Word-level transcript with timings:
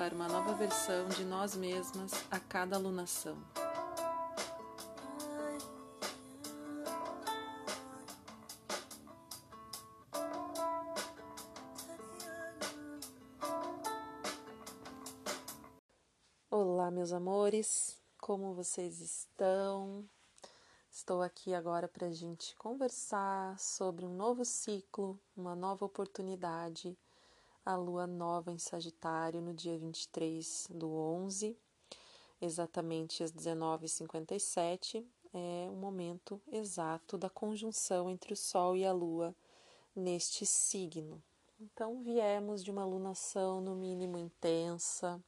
para 0.00 0.14
uma 0.14 0.28
nova 0.28 0.54
versão 0.54 1.08
de 1.10 1.26
nós 1.26 1.54
mesmas 1.54 2.10
a 2.30 2.40
cada 2.40 2.74
alunação. 2.74 3.36
Olá, 16.50 16.90
meus 16.90 17.12
amores, 17.12 18.00
como 18.16 18.54
vocês 18.54 19.02
estão? 19.02 20.08
Estou 20.90 21.20
aqui 21.20 21.52
agora 21.52 21.86
para 21.86 22.06
a 22.06 22.10
gente 22.10 22.56
conversar 22.56 23.58
sobre 23.58 24.06
um 24.06 24.16
novo 24.16 24.46
ciclo, 24.46 25.20
uma 25.36 25.54
nova 25.54 25.84
oportunidade 25.84 26.96
a 27.64 27.76
lua 27.76 28.06
nova 28.06 28.50
em 28.50 28.58
Sagitário 28.58 29.40
no 29.40 29.52
dia 29.52 29.78
23 29.78 30.68
do 30.70 30.90
11, 30.90 31.56
exatamente 32.40 33.22
às 33.22 33.32
19h57, 33.32 35.04
é 35.32 35.68
o 35.70 35.76
momento 35.76 36.40
exato 36.50 37.16
da 37.16 37.30
conjunção 37.30 38.10
entre 38.10 38.32
o 38.32 38.36
Sol 38.36 38.76
e 38.76 38.84
a 38.84 38.92
Lua 38.92 39.34
neste 39.94 40.44
signo. 40.44 41.22
Então, 41.60 42.02
viemos 42.02 42.64
de 42.64 42.70
uma 42.70 42.82
alunação 42.82 43.60
no 43.60 43.74
mínimo 43.74 44.18
intensa, 44.18 45.22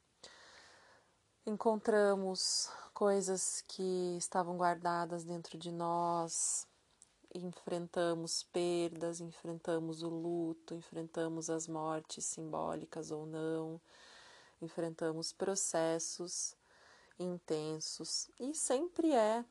encontramos 1.44 2.70
coisas 2.94 3.62
que 3.68 4.16
estavam 4.16 4.56
guardadas 4.56 5.24
dentro 5.24 5.58
de 5.58 5.70
nós, 5.70 6.66
enfrentamos 7.34 8.42
perdas, 8.44 9.20
enfrentamos 9.20 10.02
o 10.02 10.08
luto, 10.08 10.74
enfrentamos 10.74 11.48
as 11.48 11.66
mortes 11.66 12.24
simbólicas 12.24 13.10
ou 13.10 13.26
não, 13.26 13.80
enfrentamos 14.60 15.32
processos 15.32 16.54
intensos. 17.18 18.30
E 18.38 18.54
sempre 18.54 19.12
é 19.12 19.44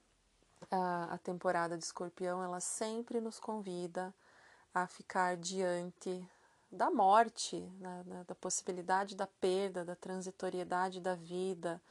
a, 0.69 1.17
temporada 1.23 1.77
de 1.77 1.83
Escorpião, 1.83 2.43
ela 2.43 2.59
sempre 2.59 3.19
nos 3.19 3.39
convida 3.39 4.13
a 4.73 4.87
ficar 4.87 5.35
diante 5.35 6.25
da 6.71 6.89
morte, 6.89 7.59
né 7.79 8.23
da 8.27 8.35
possibilidade 8.35 9.15
da 9.15 9.27
perda, 9.27 9.83
da 9.83 9.95
transitoriedade 9.95 11.01
da 11.01 11.15
vida 11.15 11.81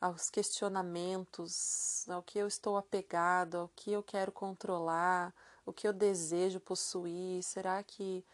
aos 0.00 0.30
questionamentos, 0.30 2.08
ao 2.08 2.22
que 2.22 2.38
eu 2.38 2.46
estou 2.46 2.76
apegado, 2.76 3.56
ao 3.56 3.68
que 3.74 3.92
eu 3.92 4.02
quero 4.02 4.30
controlar, 4.30 5.34
o 5.66 5.72
que 5.72 5.86
eu 5.86 5.92
desejo 5.92 6.60
possuir. 6.60 7.42
Será 7.42 7.82
que 7.82 8.24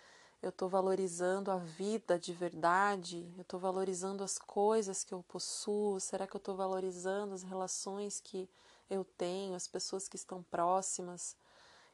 eu 0.43 0.51
estou 0.51 0.69
valorizando 0.69 1.51
a 1.51 1.57
vida 1.57 2.19
de 2.19 2.33
verdade? 2.33 3.33
Eu 3.37 3.43
estou 3.43 3.59
valorizando 3.59 4.23
as 4.23 4.39
coisas 4.39 5.03
que 5.03 5.15
eu 5.15 5.23
possuo? 5.23 5.99
Será 5.99 6.27
que 6.27 6.37
eu 6.37 6.39
estou 6.39 6.55
valorizando 6.55 7.35
as 7.35 7.43
relações 7.43 8.21
que 8.21 8.49
eu 8.91 9.05
tenho, 9.17 9.55
as 9.55 9.67
pessoas 9.67 10.07
que 10.07 10.17
estão 10.17 10.43
próximas? 10.43 11.35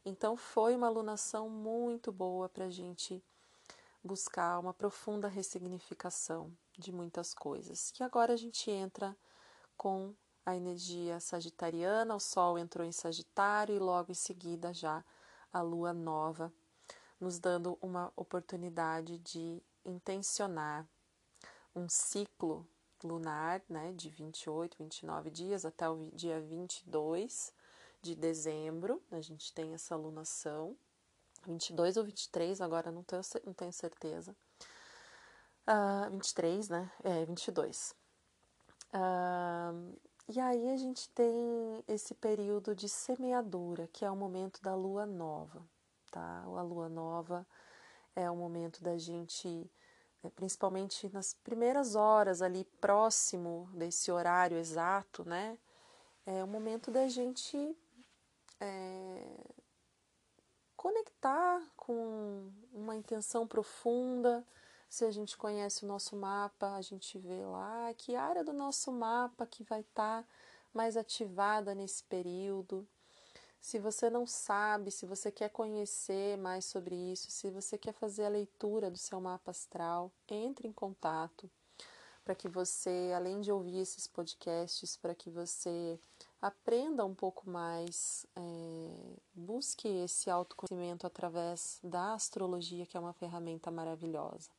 Então, 0.04 0.36
foi 0.36 0.74
uma 0.74 0.88
alunação 0.88 1.48
muito 1.48 2.10
boa 2.10 2.48
para 2.48 2.64
a 2.64 2.70
gente 2.70 3.22
buscar 4.02 4.58
uma 4.58 4.72
profunda 4.72 5.28
ressignificação 5.28 6.50
de 6.76 6.90
muitas 6.90 7.34
coisas. 7.34 7.92
E 8.00 8.02
agora 8.02 8.32
a 8.32 8.36
gente 8.36 8.70
entra 8.70 9.16
com 9.80 10.14
a 10.44 10.54
energia 10.54 11.18
sagitariana, 11.20 12.14
o 12.14 12.20
Sol 12.20 12.58
entrou 12.58 12.86
em 12.86 12.92
Sagitário 12.92 13.74
e 13.74 13.78
logo 13.78 14.12
em 14.12 14.14
seguida 14.14 14.74
já 14.74 15.02
a 15.50 15.62
Lua 15.62 15.94
nova, 15.94 16.52
nos 17.18 17.38
dando 17.38 17.78
uma 17.80 18.12
oportunidade 18.14 19.16
de 19.20 19.62
intencionar 19.82 20.86
um 21.74 21.88
ciclo 21.88 22.68
lunar 23.02 23.62
né, 23.70 23.94
de 23.94 24.10
28, 24.10 24.76
29 24.76 25.30
dias 25.30 25.64
até 25.64 25.88
o 25.88 26.10
dia 26.12 26.38
22 26.42 27.50
de 28.02 28.14
dezembro. 28.14 29.02
A 29.10 29.22
gente 29.22 29.50
tem 29.54 29.72
essa 29.72 29.96
lunação, 29.96 30.76
22 31.46 31.96
ou 31.96 32.04
23, 32.04 32.60
agora 32.60 32.92
não 32.92 33.02
tenho, 33.02 33.22
não 33.46 33.54
tenho 33.54 33.72
certeza. 33.72 34.32
Uh, 35.66 36.04
ah, 36.04 36.08
23, 36.10 36.68
né? 36.68 36.92
É, 37.02 37.24
22. 37.24 37.98
Uh, 38.92 39.98
e 40.28 40.38
aí 40.38 40.70
a 40.70 40.76
gente 40.76 41.08
tem 41.10 41.84
esse 41.88 42.14
período 42.14 42.74
de 42.74 42.88
semeadura, 42.88 43.88
que 43.88 44.04
é 44.04 44.10
o 44.10 44.16
momento 44.16 44.62
da 44.62 44.74
lua 44.74 45.04
nova, 45.04 45.62
tá? 46.10 46.42
A 46.44 46.62
lua 46.62 46.88
nova 46.88 47.46
é 48.14 48.30
o 48.30 48.36
momento 48.36 48.82
da 48.82 48.96
gente, 48.96 49.48
né, 50.22 50.30
principalmente 50.34 51.08
nas 51.12 51.34
primeiras 51.34 51.94
horas 51.94 52.42
ali 52.42 52.64
próximo 52.80 53.68
desse 53.74 54.12
horário 54.12 54.56
exato, 54.56 55.24
né? 55.24 55.58
É 56.24 56.44
o 56.44 56.46
momento 56.46 56.90
da 56.90 57.08
gente 57.08 57.76
é, 58.60 59.40
conectar 60.76 61.60
com 61.76 62.52
uma 62.72 62.94
intenção 62.94 63.46
profunda, 63.46 64.46
se 64.90 65.04
a 65.04 65.10
gente 65.12 65.36
conhece 65.38 65.84
o 65.84 65.88
nosso 65.88 66.16
mapa, 66.16 66.74
a 66.74 66.82
gente 66.82 67.16
vê 67.16 67.44
lá 67.46 67.94
que 67.94 68.16
área 68.16 68.42
do 68.42 68.52
nosso 68.52 68.90
mapa 68.90 69.46
que 69.46 69.62
vai 69.62 69.80
estar 69.80 70.22
tá 70.24 70.28
mais 70.74 70.96
ativada 70.96 71.74
nesse 71.76 72.02
período. 72.04 72.86
Se 73.60 73.78
você 73.78 74.10
não 74.10 74.26
sabe, 74.26 74.90
se 74.90 75.06
você 75.06 75.30
quer 75.30 75.50
conhecer 75.50 76.36
mais 76.38 76.64
sobre 76.64 76.96
isso, 76.96 77.30
se 77.30 77.50
você 77.50 77.78
quer 77.78 77.92
fazer 77.92 78.24
a 78.24 78.30
leitura 78.30 78.90
do 78.90 78.98
seu 78.98 79.20
mapa 79.20 79.52
astral, 79.52 80.10
entre 80.28 80.66
em 80.66 80.72
contato 80.72 81.48
para 82.24 82.34
que 82.34 82.48
você, 82.48 83.12
além 83.14 83.40
de 83.40 83.50
ouvir 83.50 83.78
esses 83.78 84.06
podcasts, 84.06 84.96
para 84.96 85.14
que 85.14 85.30
você 85.30 85.98
aprenda 86.40 87.04
um 87.04 87.14
pouco 87.14 87.48
mais, 87.48 88.26
é, 88.36 89.16
busque 89.34 89.88
esse 89.88 90.30
autoconhecimento 90.30 91.06
através 91.06 91.78
da 91.82 92.14
astrologia, 92.14 92.86
que 92.86 92.96
é 92.96 93.00
uma 93.00 93.12
ferramenta 93.12 93.70
maravilhosa. 93.70 94.50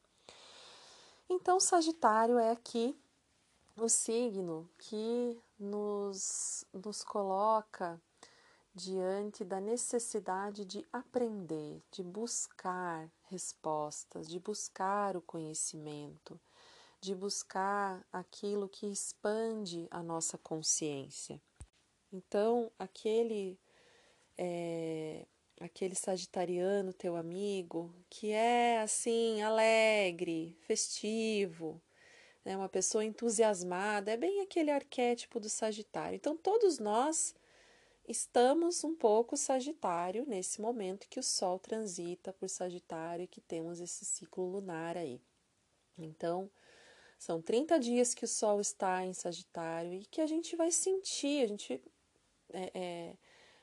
Então, 1.34 1.62
Sagitário 1.62 2.38
é 2.38 2.52
aqui 2.52 2.94
o 3.78 3.88
signo 3.88 4.70
que 4.78 5.42
nos, 5.58 6.66
nos 6.74 7.06
coloca 7.06 8.02
diante 8.76 9.46
da 9.46 9.62
necessidade 9.62 10.66
de 10.66 10.86
aprender, 10.92 11.82
de 11.90 12.04
buscar 12.04 13.10
respostas, 13.30 14.28
de 14.28 14.42
buscar 14.42 15.16
o 15.16 15.22
conhecimento, 15.22 16.38
de 17.00 17.16
buscar 17.16 18.06
aquilo 18.12 18.68
que 18.68 18.88
expande 18.88 19.88
a 19.90 20.04
nossa 20.04 20.38
consciência. 20.38 21.42
Então, 22.12 22.70
aquele 22.78 23.58
é, 24.38 25.26
aquele 25.62 25.96
sagitariano 25.96 26.92
teu 26.92 27.16
amigo 27.16 27.94
que 28.10 28.32
é 28.32 28.80
assim 28.80 29.42
alegre, 29.42 30.58
festivo, 30.62 31.82
né, 32.44 32.58
uma 32.58 32.70
pessoa 32.70 33.06
entusiasmada, 33.06 34.12
é 34.12 34.18
bem 34.18 34.42
aquele 34.42 34.72
arquétipo 34.72 35.40
do 35.40 35.50
Sagitário. 35.50 36.16
Então 36.16 36.36
todos 36.36 36.80
nós 36.80 37.36
estamos 38.08 38.84
um 38.84 38.96
pouco 38.96 39.38
Sagitário 39.38 40.26
nesse 40.28 40.60
momento 40.60 41.08
que 41.08 41.20
o 41.20 41.24
Sol 41.24 41.60
transita 41.60 42.34
por 42.34 42.50
Sagitário 42.50 43.24
e 43.24 43.28
que 43.28 43.40
temos 43.40 43.80
esse 43.80 44.04
ciclo 44.04 44.50
lunar 44.50 44.98
aí. 44.98 45.22
Então, 45.98 46.50
são 47.20 47.42
30 47.42 47.80
dias 47.80 48.14
que 48.16 48.26
o 48.26 48.28
Sol 48.28 48.60
está 48.60 49.06
em 49.06 49.14
Sagitário 49.14 49.94
e 49.94 50.06
que 50.06 50.22
a 50.22 50.26
gente 50.26 50.56
vai 50.56 50.72
sentir, 50.72 51.44
a 51.44 51.48
gente 51.48 51.82
é, 52.52 52.72
é, 52.74 53.14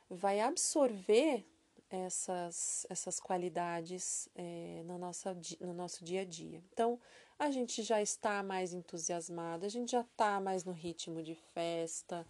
vai 0.08 0.40
absorver 0.40 1.44
essas, 1.90 2.86
essas 2.88 3.18
qualidades 3.18 4.28
é, 4.34 4.82
no, 4.84 4.98
nossa, 4.98 5.36
no 5.60 5.72
nosso 5.72 6.04
dia 6.04 6.22
a 6.22 6.24
dia. 6.24 6.62
Então, 6.72 7.00
a 7.38 7.50
gente 7.50 7.82
já 7.82 8.02
está 8.02 8.42
mais 8.42 8.72
entusiasmado, 8.72 9.64
a 9.64 9.68
gente 9.68 9.92
já 9.92 10.00
está 10.00 10.40
mais 10.40 10.64
no 10.64 10.72
ritmo 10.72 11.22
de 11.22 11.34
festa, 11.34 12.26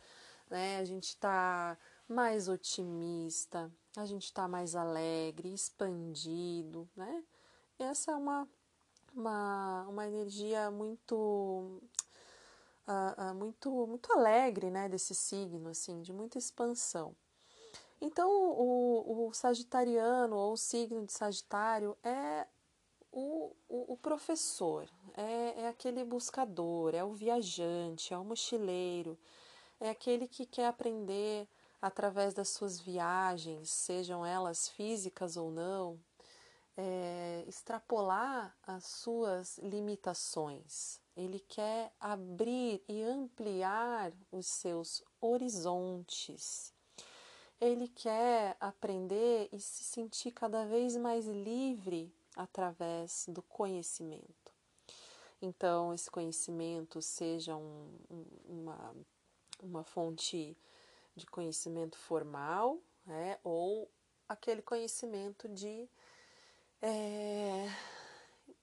né? 0.49 0.79
a 0.79 0.85
gente 0.85 1.09
está 1.09 1.79
mais 2.09 2.49
otimista, 2.49 3.71
a 3.97 4.05
gente 4.05 4.25
está 4.25 4.47
mais 4.47 4.75
alegre, 4.75 5.53
expandido, 5.53 6.89
né? 6.97 7.23
Essa 7.79 8.13
é 8.13 8.15
uma, 8.15 8.49
uma, 9.15 9.87
uma 9.89 10.07
energia 10.07 10.71
muito, 10.71 11.81
uh, 12.87 13.31
uh, 13.31 13.35
muito 13.35 13.87
muito 13.87 14.13
alegre, 14.13 14.71
né, 14.71 14.89
desse 14.89 15.15
signo, 15.15 15.69
assim, 15.69 16.03
de 16.03 16.13
muita 16.13 16.39
expansão. 16.39 17.15
Então, 18.01 18.31
o, 18.31 19.29
o 19.29 19.33
sagitariano 19.33 20.37
ou 20.37 20.53
o 20.53 20.57
signo 20.57 21.05
de 21.05 21.13
Sagitário 21.13 21.97
é 22.03 22.47
o, 23.11 23.57
o, 23.69 23.95
o 23.95 23.97
professor, 23.97 24.89
é, 25.17 25.63
é 25.63 25.69
aquele 25.69 26.05
buscador, 26.05 26.95
é 26.95 27.03
o 27.03 27.13
viajante, 27.13 28.15
é 28.15 28.19
o 28.19 28.25
mochileiro, 28.25 29.19
é 29.81 29.91
aquele 29.91 30.29
que 30.29 30.47
quer 30.47 30.67
aprender 30.67 31.49
através 31.81 32.35
das 32.35 32.49
suas 32.51 32.79
viagens, 32.79 33.71
sejam 33.71 34.25
elas 34.25 34.69
físicas 34.69 35.37
ou 35.37 35.51
não, 35.51 35.99
é, 36.77 37.45
extrapolar 37.49 38.57
as 38.63 38.85
suas 38.87 39.59
limitações. 39.59 41.01
Ele 41.17 41.41
quer 41.41 41.93
abrir 41.99 42.83
e 42.89 43.03
ampliar 43.03 44.13
os 44.31 44.47
seus 44.47 45.03
horizontes. 45.21 46.73
Ele 47.61 47.89
quer 47.89 48.57
aprender 48.61 49.49
e 49.53 49.61
se 49.61 49.83
sentir 49.83 50.31
cada 50.31 50.65
vez 50.65 50.97
mais 50.97 51.27
livre 51.27 52.13
através 52.37 53.27
do 53.29 53.43
conhecimento. 53.43 54.53
Então, 55.43 55.93
esse 55.93 56.11
conhecimento 56.11 57.03
seja 57.03 57.57
um, 57.57 57.89
uma, 58.49 58.97
uma 59.61 59.85
fonte 59.85 60.57
de 61.15 61.27
conhecimento 61.27 61.97
formal, 61.97 62.79
né, 63.05 63.39
ou 63.43 63.91
aquele 64.29 64.63
conhecimento 64.63 65.49
de 65.49 65.89
é, 66.81 67.69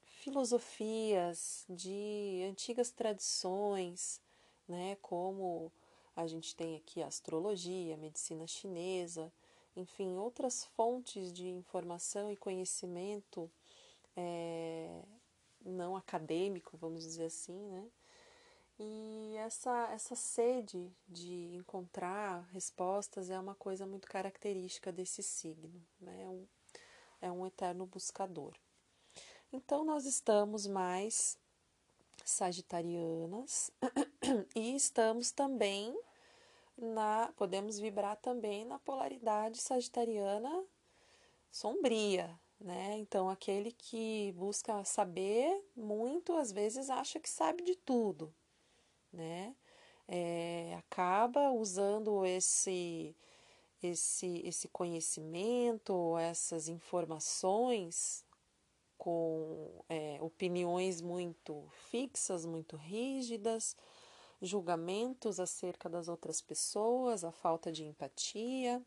filosofias, 0.06 1.65
de 1.69 2.45
antigas 2.50 2.91
tradições, 2.91 4.21
né, 4.68 4.98
como 5.01 5.71
a 6.15 6.27
gente 6.27 6.56
tem 6.56 6.75
aqui 6.75 7.01
a 7.03 7.07
astrologia, 7.07 7.95
a 7.95 7.97
medicina 7.97 8.47
chinesa, 8.47 9.31
enfim, 9.75 10.15
outras 10.15 10.65
fontes 10.65 11.33
de 11.33 11.47
informação 11.47 12.31
e 12.31 12.38
conhecimento 12.38 13.51
é, 14.15 15.03
não 15.65 15.95
acadêmico, 15.95 16.77
vamos 16.77 17.03
dizer 17.03 17.25
assim, 17.25 17.59
né? 17.69 17.85
E 18.77 19.35
essa, 19.38 19.89
essa 19.91 20.15
sede 20.15 20.91
de 21.07 21.56
encontrar 21.56 22.41
respostas 22.51 23.29
é 23.29 23.39
uma 23.39 23.56
coisa 23.56 23.85
muito 23.85 24.07
característica 24.07 24.91
desse 24.91 25.23
signo, 25.23 25.81
né? 26.00 26.23
É 26.23 26.29
um, 26.29 26.47
é 27.21 27.31
um 27.31 27.45
eterno 27.47 27.85
buscador. 27.85 28.53
Então, 29.51 29.85
nós 29.85 30.06
estamos 30.06 30.67
mais 30.67 31.38
sagitarianas 32.23 33.71
e 34.56 34.75
estamos 34.75 35.31
também 35.31 35.97
na. 36.77 37.31
Podemos 37.36 37.80
vibrar 37.80 38.18
também 38.18 38.66
na 38.66 38.80
polaridade 38.80 39.62
sagitariana 39.62 40.66
sombria, 41.51 42.38
né? 42.60 42.98
Então, 42.98 43.30
aquele 43.30 43.72
que 43.72 44.33
busca 44.33 44.83
saber 44.83 45.63
muito, 45.75 46.33
às 46.33 46.51
vezes 46.51 46.89
acha 46.89 47.19
que 47.19 47.30
sabe 47.30 47.63
de 47.63 47.75
tudo, 47.75 48.33
né? 49.12 49.56
É, 50.07 50.75
acaba 50.77 51.50
usando 51.51 52.25
esse, 52.25 53.16
esse, 53.81 54.42
esse 54.45 54.68
conhecimento, 54.68 56.18
essas 56.18 56.68
informações 56.68 58.25
com 58.98 59.83
é, 59.89 60.18
opiniões 60.22 61.01
muito 61.01 61.68
fixas, 61.89 62.45
muito 62.45 62.75
rígidas, 62.75 63.75
julgamentos 64.41 65.39
acerca 65.39 65.89
das 65.89 66.07
outras 66.07 66.41
pessoas, 66.41 67.23
a 67.23 67.31
falta 67.31 67.71
de 67.71 67.83
empatia 67.83 68.81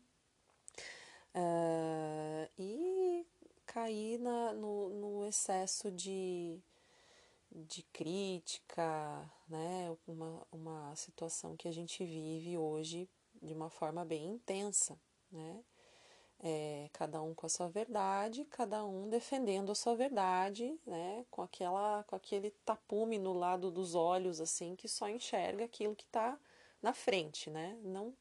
uh, 1.35 2.51
e 2.57 3.25
cair 3.65 4.19
na, 4.19 4.53
no, 4.53 4.89
no 4.89 5.25
excesso 5.25 5.91
de, 5.91 6.59
de 7.51 7.83
crítica, 7.93 9.29
né? 9.47 9.95
Uma, 10.07 10.47
uma 10.51 10.95
situação 10.95 11.55
que 11.55 11.67
a 11.67 11.71
gente 11.71 12.03
vive 12.03 12.57
hoje 12.57 13.09
de 13.41 13.53
uma 13.53 13.69
forma 13.69 14.03
bem 14.03 14.25
intensa, 14.25 14.99
né? 15.31 15.63
É, 16.41 16.89
cada 16.93 17.21
um 17.21 17.33
com 17.33 17.45
a 17.45 17.49
sua 17.49 17.67
verdade, 17.67 18.45
cada 18.45 18.85
um 18.85 19.09
defendendo 19.09 19.71
a 19.71 19.75
sua 19.75 19.95
verdade, 19.95 20.79
né? 20.85 21.25
Com 21.29 21.41
aquela, 21.41 22.03
com 22.03 22.15
aquele 22.15 22.51
tapume 22.65 23.19
no 23.19 23.33
lado 23.33 23.69
dos 23.69 23.93
olhos, 23.93 24.39
assim, 24.39 24.75
que 24.75 24.87
só 24.87 25.09
enxerga 25.09 25.65
aquilo 25.65 25.95
que 25.95 26.05
está 26.05 26.39
na 26.81 26.93
frente, 26.93 27.49
né? 27.49 27.77
Não 27.83 28.13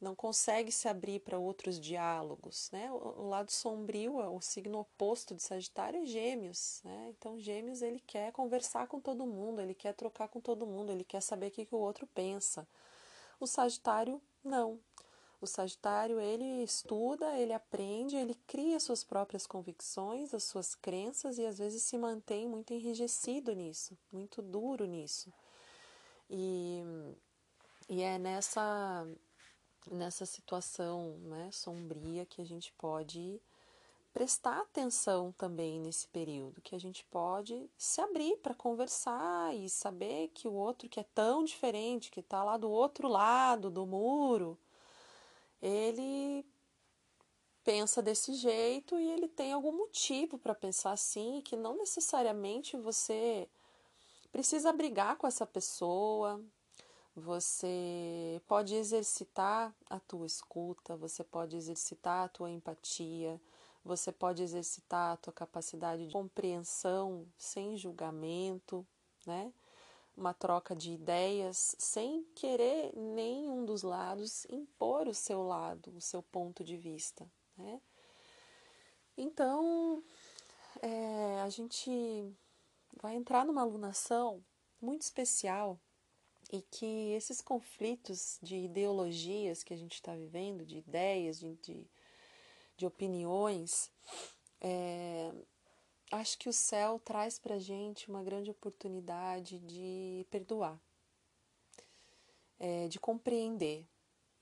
não 0.00 0.14
consegue 0.14 0.72
se 0.72 0.88
abrir 0.88 1.20
para 1.20 1.38
outros 1.38 1.78
diálogos, 1.78 2.70
né? 2.72 2.90
O, 2.90 3.28
lado 3.28 3.50
sombrio, 3.50 4.16
o 4.34 4.40
signo 4.40 4.80
oposto 4.80 5.34
de 5.34 5.42
Sagitário 5.42 6.02
é 6.02 6.06
Gêmeos, 6.06 6.80
né? 6.82 7.08
Então 7.10 7.38
Gêmeos 7.38 7.82
ele 7.82 8.00
quer 8.06 8.32
conversar 8.32 8.86
com 8.86 8.98
todo 8.98 9.26
mundo, 9.26 9.60
ele 9.60 9.74
quer 9.74 9.92
trocar 9.92 10.28
com 10.28 10.40
todo 10.40 10.66
mundo, 10.66 10.90
ele 10.90 11.04
quer 11.04 11.20
saber 11.20 11.48
o 11.48 11.50
que, 11.50 11.66
que 11.66 11.74
o 11.74 11.78
outro 11.78 12.06
pensa. 12.06 12.66
O 13.38 13.46
Sagitário 13.46 14.20
não. 14.42 14.80
O 15.40 15.46
Sagitário 15.46 16.20
ele 16.20 16.62
estuda, 16.62 17.38
ele 17.38 17.52
aprende, 17.52 18.14
ele 18.16 18.34
cria 18.46 18.78
suas 18.78 19.02
próprias 19.02 19.46
convicções, 19.46 20.34
as 20.34 20.44
suas 20.44 20.74
crenças 20.74 21.38
e 21.38 21.46
às 21.46 21.58
vezes 21.58 21.82
se 21.82 21.96
mantém 21.96 22.46
muito 22.46 22.74
enrijecido 22.74 23.54
nisso, 23.54 23.96
muito 24.12 24.42
duro 24.42 24.84
nisso. 24.84 25.32
E, 26.28 26.82
e 27.88 28.02
é 28.02 28.18
nessa 28.18 29.06
nessa 29.90 30.26
situação 30.26 31.16
né, 31.22 31.48
sombria 31.52 32.26
que 32.26 32.42
a 32.42 32.44
gente 32.44 32.72
pode 32.74 33.40
prestar 34.12 34.58
atenção 34.58 35.32
também 35.32 35.80
nesse 35.80 36.08
período, 36.08 36.60
que 36.60 36.74
a 36.74 36.80
gente 36.80 37.04
pode 37.04 37.70
se 37.78 38.00
abrir 38.00 38.36
para 38.38 38.54
conversar 38.54 39.54
e 39.54 39.68
saber 39.68 40.28
que 40.34 40.48
o 40.48 40.52
outro 40.52 40.88
que 40.88 40.98
é 40.98 41.04
tão 41.14 41.44
diferente, 41.44 42.10
que 42.10 42.20
está 42.20 42.42
lá 42.42 42.56
do 42.56 42.68
outro 42.68 43.08
lado 43.08 43.70
do 43.70 43.86
muro, 43.86 44.58
ele 45.60 46.44
pensa 47.64 48.02
desse 48.02 48.34
jeito 48.34 48.98
e 48.98 49.10
ele 49.10 49.28
tem 49.28 49.52
algum 49.52 49.72
motivo 49.72 50.38
para 50.38 50.54
pensar 50.54 50.92
assim, 50.92 51.40
que 51.42 51.56
não 51.56 51.76
necessariamente 51.76 52.76
você 52.76 53.48
precisa 54.32 54.72
brigar 54.72 55.16
com 55.16 55.26
essa 55.26 55.46
pessoa, 55.46 56.42
você 57.14 58.40
pode 58.46 58.74
exercitar 58.74 59.74
a 59.88 60.00
tua 60.00 60.26
escuta, 60.26 60.96
você 60.96 61.22
pode 61.22 61.56
exercitar 61.56 62.24
a 62.24 62.28
tua 62.28 62.50
empatia, 62.50 63.40
você 63.84 64.12
pode 64.12 64.42
exercitar 64.42 65.12
a 65.12 65.16
tua 65.16 65.32
capacidade 65.32 66.06
de 66.06 66.12
compreensão 66.12 67.26
sem 67.36 67.76
julgamento, 67.76 68.86
né? 69.26 69.52
Uma 70.20 70.34
troca 70.34 70.76
de 70.76 70.92
ideias 70.92 71.74
sem 71.78 72.24
querer 72.34 72.94
nenhum 72.94 73.64
dos 73.64 73.82
lados 73.82 74.44
impor 74.50 75.08
o 75.08 75.14
seu 75.14 75.42
lado, 75.42 75.96
o 75.96 76.00
seu 76.02 76.22
ponto 76.22 76.62
de 76.62 76.76
vista, 76.76 77.26
né? 77.56 77.80
Então, 79.16 80.04
é, 80.82 81.40
a 81.40 81.48
gente 81.48 81.90
vai 83.00 83.14
entrar 83.14 83.46
numa 83.46 83.62
alunação 83.62 84.44
muito 84.78 85.00
especial 85.00 85.80
e 86.52 86.60
que 86.60 87.12
esses 87.12 87.40
conflitos 87.40 88.38
de 88.42 88.56
ideologias 88.56 89.62
que 89.62 89.72
a 89.72 89.76
gente 89.78 89.94
está 89.94 90.14
vivendo, 90.14 90.66
de 90.66 90.76
ideias, 90.76 91.38
de, 91.38 91.56
de, 91.56 91.90
de 92.76 92.84
opiniões, 92.84 93.90
é, 94.60 95.32
acho 96.10 96.38
que 96.38 96.48
o 96.48 96.52
céu 96.52 96.98
traz 96.98 97.38
para 97.38 97.54
a 97.54 97.58
gente 97.58 98.08
uma 98.08 98.22
grande 98.22 98.50
oportunidade 98.50 99.58
de 99.60 100.26
perdoar, 100.30 100.80
é, 102.58 102.88
de 102.88 102.98
compreender, 102.98 103.86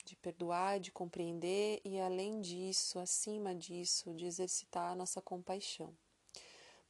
de 0.05 0.17
perdoar, 0.17 0.81
de 0.81 0.91
compreender 0.91 1.81
e, 1.85 2.01
além 2.01 2.41
disso, 2.41 2.99
acima 2.99 3.55
disso, 3.55 4.15
de 4.15 4.25
exercitar 4.25 4.93
a 4.93 4.97
nossa 4.97 5.21
compaixão. 5.21 5.95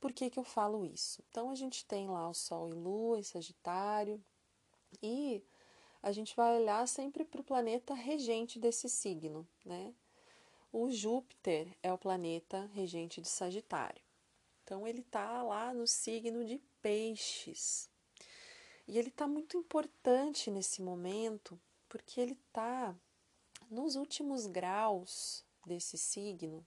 Por 0.00 0.12
que, 0.12 0.30
que 0.30 0.38
eu 0.38 0.44
falo 0.44 0.86
isso? 0.86 1.22
Então, 1.28 1.50
a 1.50 1.56
gente 1.56 1.84
tem 1.84 2.08
lá 2.08 2.28
o 2.28 2.34
Sol 2.34 2.68
e 2.68 2.72
Lua 2.72 3.18
em 3.18 3.24
Sagitário, 3.24 4.22
e 5.02 5.42
a 6.02 6.12
gente 6.12 6.34
vai 6.36 6.60
olhar 6.60 6.86
sempre 6.86 7.24
para 7.24 7.40
o 7.40 7.44
planeta 7.44 7.94
regente 7.94 8.58
desse 8.58 8.88
signo, 8.88 9.46
né? 9.64 9.92
O 10.72 10.90
Júpiter 10.90 11.76
é 11.82 11.92
o 11.92 11.98
planeta 11.98 12.70
regente 12.74 13.20
de 13.20 13.28
Sagitário. 13.28 14.07
Então 14.68 14.86
ele 14.86 15.00
está 15.00 15.42
lá 15.42 15.72
no 15.72 15.86
signo 15.86 16.44
de 16.44 16.58
Peixes. 16.82 17.88
E 18.86 18.98
ele 18.98 19.08
está 19.08 19.26
muito 19.26 19.56
importante 19.56 20.50
nesse 20.50 20.82
momento 20.82 21.58
porque 21.88 22.20
ele 22.20 22.34
está 22.34 22.94
nos 23.70 23.96
últimos 23.96 24.46
graus 24.46 25.42
desse 25.64 25.96
signo. 25.96 26.66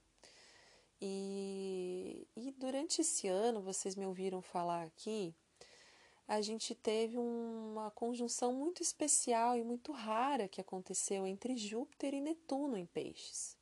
E, 1.00 2.26
e 2.34 2.50
durante 2.50 3.02
esse 3.02 3.28
ano, 3.28 3.62
vocês 3.62 3.94
me 3.94 4.04
ouviram 4.04 4.42
falar 4.42 4.82
aqui 4.82 5.32
a 6.26 6.40
gente 6.40 6.74
teve 6.74 7.18
uma 7.18 7.90
conjunção 7.90 8.52
muito 8.52 8.82
especial 8.82 9.56
e 9.56 9.62
muito 9.62 9.92
rara 9.92 10.48
que 10.48 10.60
aconteceu 10.60 11.26
entre 11.26 11.56
Júpiter 11.56 12.14
e 12.14 12.20
Netuno 12.20 12.76
em 12.76 12.86
Peixes. 12.86 13.56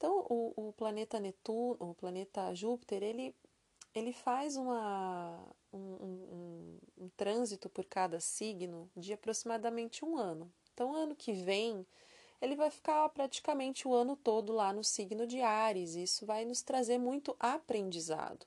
Então, 0.00 0.24
o, 0.30 0.68
o 0.68 0.72
planeta 0.72 1.20
Netuno, 1.20 1.76
o 1.78 1.94
planeta 1.94 2.54
Júpiter, 2.54 3.02
ele, 3.02 3.36
ele 3.94 4.14
faz 4.14 4.56
uma, 4.56 5.46
um, 5.70 5.78
um, 5.78 6.78
um, 6.96 7.04
um 7.04 7.08
trânsito 7.10 7.68
por 7.68 7.84
cada 7.84 8.18
signo 8.18 8.90
de 8.96 9.12
aproximadamente 9.12 10.02
um 10.02 10.16
ano. 10.16 10.50
Então, 10.72 10.94
ano 10.94 11.14
que 11.14 11.34
vem, 11.34 11.86
ele 12.40 12.56
vai 12.56 12.70
ficar 12.70 13.06
praticamente 13.10 13.86
o 13.86 13.92
ano 13.92 14.16
todo 14.16 14.54
lá 14.54 14.72
no 14.72 14.82
signo 14.82 15.26
de 15.26 15.42
Ares. 15.42 15.94
Isso 15.96 16.24
vai 16.24 16.46
nos 16.46 16.62
trazer 16.62 16.96
muito 16.96 17.36
aprendizado. 17.38 18.46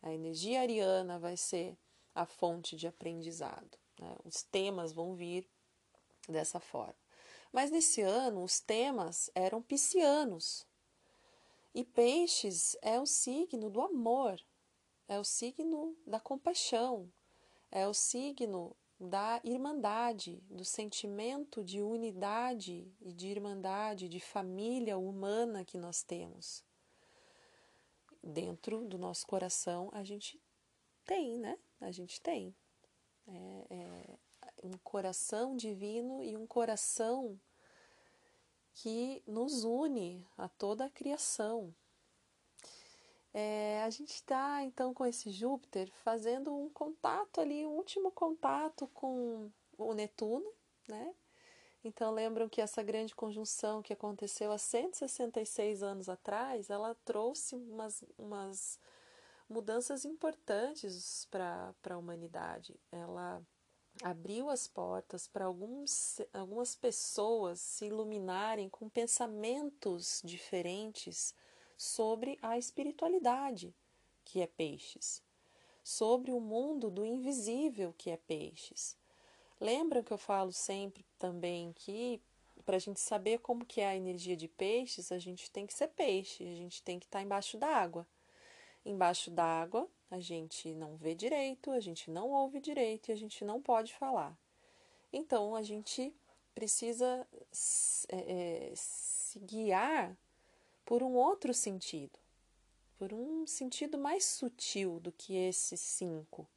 A 0.00 0.14
energia 0.14 0.62
ariana 0.62 1.18
vai 1.18 1.36
ser 1.36 1.76
a 2.14 2.24
fonte 2.24 2.74
de 2.74 2.86
aprendizado. 2.86 3.76
Né? 4.00 4.16
Os 4.24 4.42
temas 4.44 4.94
vão 4.94 5.14
vir 5.14 5.46
dessa 6.26 6.58
forma. 6.58 7.07
Mas 7.52 7.70
nesse 7.70 8.02
ano, 8.02 8.42
os 8.42 8.60
temas 8.60 9.30
eram 9.34 9.62
piscianos. 9.62 10.66
E 11.74 11.84
peixes 11.84 12.76
é 12.82 13.00
o 13.00 13.06
signo 13.06 13.70
do 13.70 13.80
amor, 13.80 14.40
é 15.06 15.18
o 15.18 15.24
signo 15.24 15.96
da 16.06 16.18
compaixão, 16.18 17.10
é 17.70 17.86
o 17.86 17.94
signo 17.94 18.76
da 19.00 19.40
irmandade, 19.44 20.42
do 20.50 20.64
sentimento 20.64 21.62
de 21.62 21.80
unidade 21.80 22.92
e 23.00 23.12
de 23.12 23.28
irmandade, 23.28 24.08
de 24.08 24.18
família 24.18 24.98
humana 24.98 25.64
que 25.64 25.78
nós 25.78 26.02
temos. 26.02 26.64
Dentro 28.22 28.84
do 28.86 28.98
nosso 28.98 29.26
coração 29.26 29.88
a 29.92 30.02
gente 30.02 30.40
tem, 31.04 31.38
né? 31.38 31.58
A 31.80 31.92
gente 31.92 32.20
tem. 32.20 32.54
É, 33.26 33.66
é 33.70 34.18
um 34.62 34.72
coração 34.84 35.56
divino 35.56 36.22
e 36.22 36.36
um 36.36 36.46
coração 36.46 37.38
que 38.74 39.22
nos 39.26 39.64
une 39.64 40.26
a 40.36 40.48
toda 40.48 40.84
a 40.84 40.90
criação. 40.90 41.74
É, 43.34 43.82
a 43.82 43.90
gente 43.90 44.14
está 44.14 44.62
então 44.62 44.94
com 44.94 45.04
esse 45.04 45.30
Júpiter 45.30 45.90
fazendo 46.02 46.54
um 46.54 46.68
contato 46.70 47.40
ali, 47.40 47.66
um 47.66 47.70
último 47.70 48.10
contato 48.10 48.86
com 48.88 49.50
o 49.76 49.92
Netuno, 49.94 50.50
né? 50.88 51.14
Então 51.84 52.12
lembram 52.12 52.48
que 52.48 52.60
essa 52.60 52.82
grande 52.82 53.14
conjunção 53.14 53.82
que 53.82 53.92
aconteceu 53.92 54.50
há 54.50 54.58
166 54.58 55.82
anos 55.82 56.08
atrás, 56.08 56.70
ela 56.70 56.94
trouxe 57.04 57.54
umas, 57.54 58.04
umas 58.16 58.78
mudanças 59.48 60.04
importantes 60.04 61.26
para 61.30 61.74
a 61.88 61.96
humanidade. 61.96 62.78
Ela 62.90 63.40
abriu 64.02 64.48
as 64.50 64.66
portas 64.66 65.26
para 65.26 65.44
algumas 65.44 66.76
pessoas 66.80 67.60
se 67.60 67.86
iluminarem 67.86 68.68
com 68.68 68.88
pensamentos 68.88 70.20
diferentes 70.24 71.34
sobre 71.76 72.38
a 72.42 72.58
espiritualidade, 72.58 73.74
que 74.24 74.40
é 74.40 74.46
peixes, 74.46 75.22
sobre 75.82 76.32
o 76.32 76.40
mundo 76.40 76.90
do 76.90 77.04
invisível, 77.04 77.94
que 77.96 78.10
é 78.10 78.16
peixes. 78.16 78.96
Lembram 79.60 80.02
que 80.02 80.12
eu 80.12 80.18
falo 80.18 80.52
sempre 80.52 81.04
também 81.18 81.72
que 81.72 82.20
para 82.64 82.76
a 82.76 82.80
gente 82.80 83.00
saber 83.00 83.38
como 83.38 83.64
que 83.64 83.80
é 83.80 83.88
a 83.88 83.96
energia 83.96 84.36
de 84.36 84.46
peixes, 84.46 85.10
a 85.10 85.18
gente 85.18 85.50
tem 85.50 85.66
que 85.66 85.72
ser 85.72 85.88
peixe, 85.88 86.44
a 86.44 86.54
gente 86.54 86.82
tem 86.82 86.98
que 86.98 87.06
estar 87.06 87.20
tá 87.20 87.24
embaixo 87.24 87.56
da 87.56 87.66
água. 87.66 88.06
Embaixo 88.84 89.30
d'água, 89.30 89.88
a 90.10 90.20
gente 90.20 90.74
não 90.74 90.96
vê 90.96 91.14
direito, 91.14 91.70
a 91.70 91.80
gente 91.80 92.10
não 92.10 92.30
ouve 92.30 92.60
direito 92.60 93.08
e 93.08 93.12
a 93.12 93.16
gente 93.16 93.44
não 93.44 93.60
pode 93.60 93.94
falar. 93.94 94.38
Então, 95.12 95.54
a 95.54 95.62
gente 95.62 96.14
precisa 96.54 97.26
é, 98.08 98.16
é, 98.16 98.72
se 98.74 99.38
guiar 99.38 100.16
por 100.84 101.02
um 101.02 101.14
outro 101.14 101.52
sentido, 101.52 102.18
por 102.96 103.12
um 103.12 103.46
sentido 103.46 103.98
mais 103.98 104.24
sutil 104.24 104.98
do 105.00 105.12
que 105.12 105.36
esses 105.36 105.80
cinco. 105.80 106.48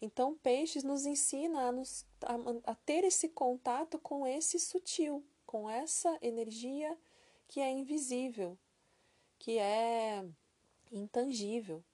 Então, 0.00 0.34
Peixes 0.34 0.82
nos 0.82 1.04
ensina 1.04 1.68
a, 1.68 1.72
nos, 1.72 2.06
a, 2.22 2.72
a 2.72 2.74
ter 2.74 3.04
esse 3.04 3.28
contato 3.28 3.98
com 3.98 4.26
esse 4.26 4.58
sutil, 4.58 5.22
com 5.44 5.68
essa 5.68 6.16
energia 6.22 6.96
que 7.46 7.60
é 7.60 7.68
invisível, 7.68 8.56
que 9.38 9.58
é 9.58 10.24
intangível. 10.90 11.84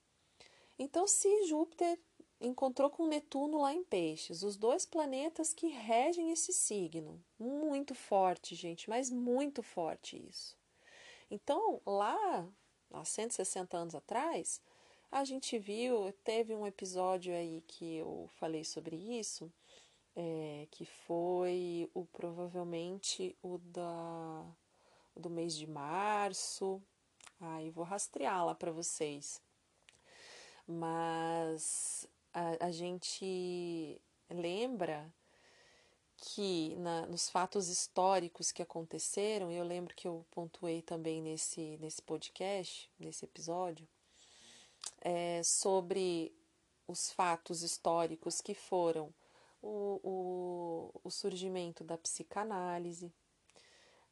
Então, 0.79 1.07
se 1.07 1.47
Júpiter 1.47 1.99
encontrou 2.41 2.91
com 2.91 3.07
Netuno 3.07 3.61
lá 3.61 3.73
em 3.73 3.83
Peixes, 3.83 4.43
os 4.43 4.57
dois 4.57 4.85
planetas 4.85 5.55
que 5.55 5.69
regem 5.69 6.31
esse 6.31 6.53
signo, 6.53 7.23
muito 7.39 7.95
forte, 7.95 8.55
gente, 8.55 8.89
mas 8.91 9.11
muito 9.11 9.63
forte 9.63 10.23
isso. 10.29 10.57
Então, 11.31 11.81
lá, 11.87 12.47
há 12.93 13.05
160 13.05 13.77
anos 13.77 13.95
atrás, 13.95 14.61
a 15.11 15.25
gente 15.25 15.59
viu, 15.59 16.13
teve 16.25 16.55
um 16.55 16.67
episódio 16.67 17.35
aí 17.35 17.63
que 17.67 17.97
eu 17.97 18.29
falei 18.35 18.65
sobre 18.65 18.97
isso, 18.97 19.51
é, 20.15 20.67
que 20.71 20.85
foi 20.85 21.91
o 21.95 22.05
provavelmente 22.07 23.37
o 23.43 23.59
da 23.59 24.45
do 25.15 25.31
mês 25.31 25.57
de 25.57 25.67
março, 25.67 26.83
Aí 27.41 27.71
vou 27.71 27.85
rastrear 27.85 28.45
lá 28.47 28.55
para 28.55 28.73
vocês. 28.73 29.43
Mas 30.67 32.09
a, 32.35 32.67
a, 32.67 32.73
gente 32.73 34.01
lembra 34.29 35.13
que 36.17 36.75
na, 36.77 37.07
nos 37.07 37.31
fatos 37.31 37.69
históricos 37.69 38.51
que 38.51 38.63
aconteceram, 38.63 39.53
eu 39.53 39.65
lembro 39.65 39.95
que 39.95 40.09
eu 40.09 40.27
pontuei 40.31 40.83
também 40.83 41.23
nesse, 41.23 41.77
nesse 41.79 42.03
podcast, 42.03 42.91
nesse 42.99 43.25
episódio, 43.25 43.87
é, 45.01 45.43
sobre 45.43 46.35
os 46.89 47.13
fatos 47.13 47.63
históricos 47.63 48.41
que 48.41 48.55
foram 48.55 49.13
o, 49.63 50.01
o, 50.03 51.01
o 51.05 51.11
surgimento 51.11 51.83
da 51.83 51.99
psicanálise, 51.99 53.13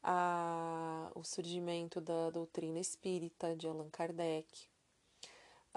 a, 0.03 1.11
o 1.15 1.23
surgimento 1.23 1.99
da 2.01 2.29
doutrina 2.29 2.79
espírita 2.79 3.55
de 3.55 3.67
Allan 3.67 3.89
Kardec. 3.89 4.69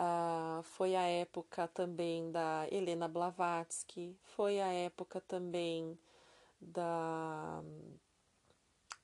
A, 0.00 0.60
foi 0.62 0.94
a 0.94 1.02
época 1.02 1.66
também 1.66 2.30
da 2.30 2.68
Helena 2.70 3.08
Blavatsky, 3.08 4.16
foi 4.22 4.60
a 4.60 4.72
época 4.72 5.20
também 5.20 5.98
da. 6.60 7.60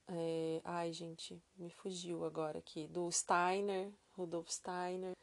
É, 0.07 0.61
ai, 0.63 0.93
gente, 0.93 1.43
me 1.57 1.69
fugiu 1.69 2.25
agora 2.25 2.61
aqui. 2.61 2.87
Do 2.87 3.11
Steiner, 3.11 3.93
Rudolf 4.13 4.49
Steiner, 4.49 5.17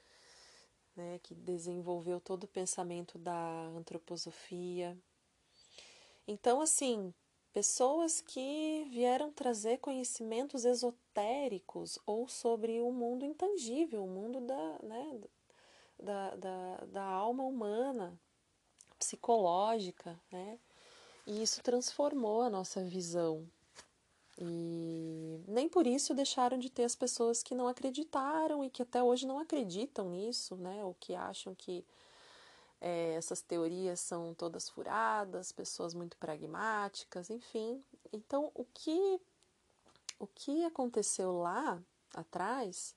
né, 0.94 1.20
que 1.24 1.34
desenvolveu 1.34 2.20
todo 2.20 2.44
o 2.44 2.50
pensamento 2.50 3.18
da 3.18 3.68
antroposofia. 3.78 4.98
Então, 6.28 6.60
assim, 6.60 7.14
pessoas 7.54 8.20
que 8.20 8.90
vieram 8.92 9.32
trazer 9.32 9.78
conhecimentos 9.78 10.66
esotéricos 10.66 11.98
ou 12.06 12.28
sobre 12.28 12.82
o 12.82 12.92
mundo 12.92 13.24
intangível, 13.24 14.04
o 14.04 14.10
mundo 14.10 14.42
da, 14.42 14.80
né, 14.84 15.22
da, 16.02 16.36
da, 16.36 16.78
da 16.92 17.04
alma 17.04 17.44
humana, 17.44 18.20
psicológica, 18.98 20.20
né? 20.32 20.60
E 21.26 21.42
isso 21.42 21.62
transformou 21.62 22.42
a 22.42 22.50
nossa 22.50 22.84
visão. 22.84 23.48
E 24.38 25.44
nem 25.48 25.70
por 25.70 25.86
isso 25.86 26.14
deixaram 26.14 26.58
de 26.58 26.70
ter 26.70 26.84
as 26.84 26.96
pessoas 26.96 27.44
que 27.44 27.54
não 27.54 27.68
acreditaram 27.68 28.64
e 28.64 28.70
que 28.70 28.82
até 28.82 29.04
hoje 29.04 29.28
não 29.28 29.38
acreditam 29.38 30.10
nisso, 30.10 30.56
né? 30.56 30.84
Ou 30.84 30.96
que 31.00 31.14
acham 31.14 31.54
que 31.54 31.86
é, 32.80 33.14
essas 33.14 33.42
teorias 33.42 34.00
são 34.00 34.34
todas 34.34 34.68
furadas, 34.68 35.52
pessoas 35.52 35.94
muito 35.94 36.18
pragmáticas, 36.18 37.30
enfim. 37.30 37.84
Então, 38.12 38.52
o 38.56 38.66
que, 38.66 39.22
o 40.18 40.26
que 40.26 40.66
aconteceu 40.66 41.34
lá 41.40 41.80
atrás 42.16 42.96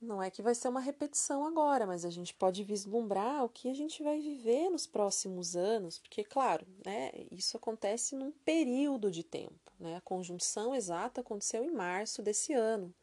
não 0.00 0.22
é 0.22 0.30
que 0.30 0.40
vai 0.40 0.54
ser 0.54 0.68
uma 0.68 0.80
repetição 0.80 1.46
agora, 1.46 1.86
mas 1.86 2.04
a 2.04 2.10
gente 2.10 2.32
pode 2.34 2.64
vislumbrar 2.64 3.44
o 3.44 3.48
que 3.48 3.68
a 3.68 3.74
gente 3.74 4.02
vai 4.02 4.18
viver 4.18 4.70
nos 4.70 4.86
próximos 4.86 5.54
anos, 5.54 5.98
porque, 5.98 6.24
claro, 6.24 6.66
né, 6.84 7.10
isso 7.30 7.56
acontece 7.56 8.16
num 8.16 8.32
período 8.32 9.10
de 9.10 9.22
tempo. 9.22 9.72
Né? 9.78 9.96
A 9.96 10.00
conjunção 10.00 10.74
exata 10.74 11.20
aconteceu 11.20 11.62
em 11.62 11.70
março 11.70 12.22
desse 12.22 12.54
ano. 12.54 12.94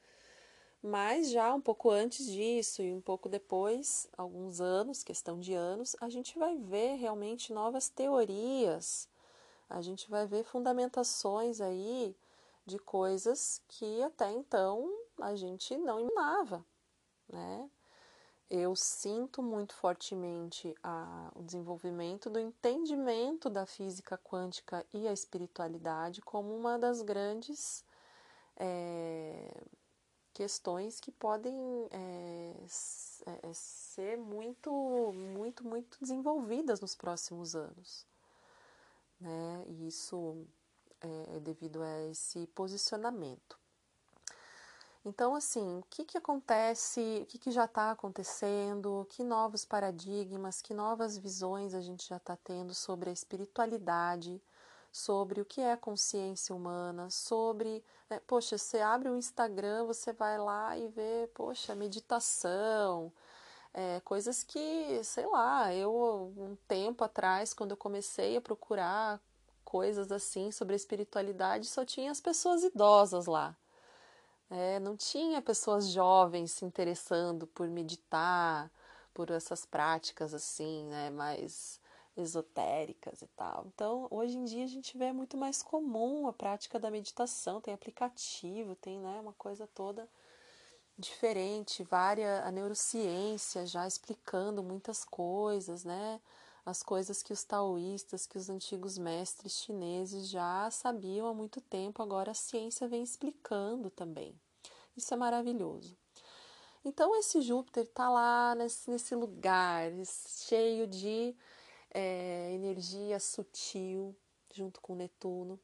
Mas 0.81 1.29
já 1.29 1.53
um 1.53 1.61
pouco 1.61 1.89
antes 1.89 2.25
disso 2.25 2.81
e 2.81 2.93
um 2.93 3.01
pouco 3.01 3.29
depois, 3.29 4.07
alguns 4.17 4.59
anos, 4.59 5.03
questão 5.03 5.39
de 5.39 5.53
anos, 5.53 5.95
a 5.99 6.09
gente 6.09 6.37
vai 6.37 6.57
ver 6.57 6.95
realmente 6.95 7.53
novas 7.53 7.89
teorias, 7.89 9.07
a 9.69 9.81
gente 9.81 10.09
vai 10.09 10.25
ver 10.25 10.43
fundamentações 10.43 11.61
aí 11.61 12.15
de 12.65 12.79
coisas 12.79 13.61
que 13.67 14.01
até 14.03 14.31
então 14.31 14.91
a 15.19 15.35
gente 15.35 15.75
não 15.77 15.99
imaginava, 15.99 16.63
né? 17.29 17.69
eu 18.49 18.75
sinto 18.75 19.43
muito 19.43 19.73
fortemente 19.73 20.73
a, 20.81 21.31
o 21.35 21.43
desenvolvimento 21.43 22.29
do 22.29 22.39
entendimento 22.39 23.49
da 23.49 23.65
física 23.65 24.17
quântica 24.17 24.85
e 24.93 25.07
a 25.07 25.11
espiritualidade 25.11 26.21
como 26.21 26.55
uma 26.55 26.79
das 26.79 27.01
grandes 27.01 27.83
é, 28.55 29.63
questões 30.33 30.99
que 30.99 31.11
podem 31.11 31.53
é, 31.91 32.53
é, 33.25 33.53
ser 33.53 34.17
muito, 34.17 34.71
muito, 35.13 35.67
muito 35.67 35.97
desenvolvidas 35.99 36.79
nos 36.79 36.95
próximos 36.95 37.53
anos. 37.53 38.05
Né? 39.19 39.65
E 39.67 39.87
isso 39.87 40.45
é, 41.01 41.39
devido 41.41 41.81
a 41.81 42.05
esse 42.05 42.47
posicionamento. 42.47 43.59
Então, 45.05 45.35
assim, 45.35 45.79
o 45.79 45.85
que, 45.89 46.03
que 46.03 46.17
acontece, 46.17 47.21
o 47.23 47.25
que, 47.27 47.37
que 47.37 47.51
já 47.51 47.65
está 47.65 47.91
acontecendo, 47.91 49.07
que 49.09 49.23
novos 49.23 49.63
paradigmas, 49.63 50.61
que 50.61 50.73
novas 50.73 51.17
visões 51.17 51.73
a 51.73 51.81
gente 51.81 52.07
já 52.07 52.17
está 52.17 52.35
tendo 52.35 52.73
sobre 52.73 53.09
a 53.09 53.13
espiritualidade, 53.13 54.41
sobre 54.91 55.41
o 55.41 55.45
que 55.45 55.61
é 55.61 55.75
consciência 55.77 56.55
humana, 56.55 57.09
sobre, 57.09 57.83
né, 58.09 58.19
poxa, 58.27 58.57
você 58.57 58.79
abre 58.79 59.09
o 59.09 59.15
Instagram, 59.15 59.85
você 59.85 60.11
vai 60.11 60.37
lá 60.37 60.77
e 60.77 60.87
vê, 60.89 61.29
poxa, 61.33 61.75
meditação, 61.75 63.11
é, 63.73 63.99
coisas 64.01 64.43
que, 64.43 65.03
sei 65.03 65.25
lá, 65.27 65.73
eu 65.73 66.33
um 66.37 66.55
tempo 66.67 67.03
atrás, 67.03 67.53
quando 67.53 67.71
eu 67.71 67.77
comecei 67.77 68.35
a 68.35 68.41
procurar 68.41 69.21
coisas 69.63 70.11
assim 70.11 70.51
sobre 70.51 70.75
espiritualidade, 70.75 71.67
só 71.67 71.85
tinha 71.85 72.09
as 72.09 72.19
pessoas 72.21 72.63
idosas 72.63 73.27
lá. 73.27 73.55
É, 74.49 74.79
não 74.79 74.95
tinha 74.95 75.41
pessoas 75.41 75.89
jovens 75.89 76.51
se 76.53 76.63
interessando 76.65 77.47
por 77.47 77.67
meditar, 77.69 78.71
por 79.13 79.29
essas 79.29 79.65
práticas 79.65 80.33
assim, 80.33 80.85
né, 80.85 81.09
mais 81.09 81.81
esotéricas 82.15 83.21
e 83.21 83.27
tal. 83.27 83.65
Então, 83.67 84.07
hoje 84.09 84.37
em 84.37 84.45
dia 84.45 84.63
a 84.63 84.67
gente 84.67 84.97
vê 84.97 85.11
muito 85.11 85.37
mais 85.37 85.61
comum 85.61 86.27
a 86.27 86.33
prática 86.33 86.79
da 86.79 86.89
meditação, 86.89 87.61
tem 87.61 87.73
aplicativo, 87.73 88.75
tem, 88.75 88.99
né, 88.99 89.19
uma 89.19 89.33
coisa 89.33 89.67
toda 89.67 90.07
diferente, 90.97 91.83
várias 91.83 92.43
a 92.45 92.51
neurociência 92.51 93.65
já 93.67 93.85
explicando 93.85 94.63
muitas 94.63 95.05
coisas, 95.05 95.83
né? 95.83 96.19
As 96.67 96.83
coisas 96.83 97.23
que 97.23 97.31
os 97.31 97.45
taoístas, 97.45 98.27
que 98.27 98.37
os 98.37 98.49
antigos 98.49 98.97
mestres 98.97 99.53
chineses 99.53 100.27
já 100.27 100.69
sabiam 100.69 101.25
há 101.25 101.33
muito 101.33 101.61
tempo, 101.61 102.03
agora 102.03 102.31
a 102.31 102.33
ciência 102.33 102.89
vem 102.89 103.01
explicando 103.01 103.89
também. 103.89 104.37
Isso 104.93 105.13
é 105.13 105.15
maravilhoso. 105.15 105.95
Então, 106.83 107.15
esse 107.15 107.39
Júpiter 107.39 107.85
está 107.85 108.09
lá 108.09 108.53
nesse, 108.53 108.89
nesse 108.89 109.15
lugar, 109.15 109.89
cheio 110.03 110.85
de 110.85 111.33
é, 111.89 112.51
energia 112.51 113.17
sutil, 113.17 114.13
junto 114.53 114.81
com 114.81 114.93
Netuno, 114.93 115.57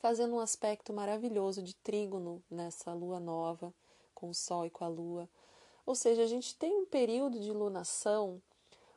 fazendo 0.00 0.34
um 0.34 0.40
aspecto 0.40 0.92
maravilhoso 0.92 1.62
de 1.62 1.76
trígono 1.76 2.42
nessa 2.50 2.92
lua 2.92 3.20
nova, 3.20 3.72
com 4.12 4.30
o 4.30 4.34
Sol 4.34 4.66
e 4.66 4.70
com 4.70 4.84
a 4.84 4.88
Lua. 4.88 5.30
Ou 5.86 5.94
seja, 5.94 6.24
a 6.24 6.26
gente 6.26 6.56
tem 6.56 6.74
um 6.74 6.84
período 6.84 7.38
de 7.38 7.52
lunação 7.52 8.42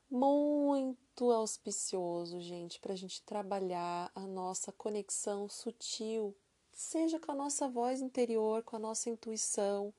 muito 0.09 1.31
auspicioso, 1.31 2.39
gente, 2.39 2.79
para 2.79 2.93
a 2.93 2.95
gente 2.95 3.21
trabalhar 3.23 4.11
a 4.15 4.21
nossa 4.21 4.71
conexão 4.71 5.49
sutil, 5.49 6.35
seja 6.71 7.19
com 7.19 7.31
a 7.31 7.35
nossa 7.35 7.67
voz 7.67 8.01
interior, 8.01 8.63
com 8.63 8.75
a 8.75 8.79
nossa 8.79 9.09
intuição, 9.09 9.93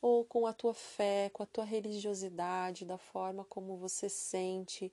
ou 0.00 0.24
com 0.24 0.46
a 0.46 0.52
tua 0.52 0.74
fé, 0.74 1.30
com 1.32 1.42
a 1.42 1.46
tua 1.46 1.64
religiosidade, 1.64 2.84
da 2.84 2.98
forma 2.98 3.44
como 3.44 3.76
você 3.76 4.08
sente, 4.08 4.92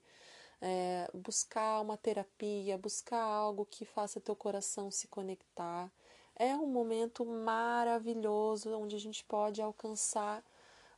é, 0.61 1.09
buscar 1.13 1.81
uma 1.81 1.97
terapia, 1.97 2.77
buscar 2.77 3.21
algo 3.21 3.65
que 3.65 3.85
faça 3.85 4.19
teu 4.19 4.35
coração 4.35 4.91
se 4.91 5.07
conectar. 5.07 5.91
É 6.35 6.55
um 6.55 6.67
momento 6.67 7.25
maravilhoso 7.25 8.69
onde 8.77 8.95
a 8.95 8.99
gente 8.99 9.23
pode 9.23 9.61
alcançar 9.61 10.43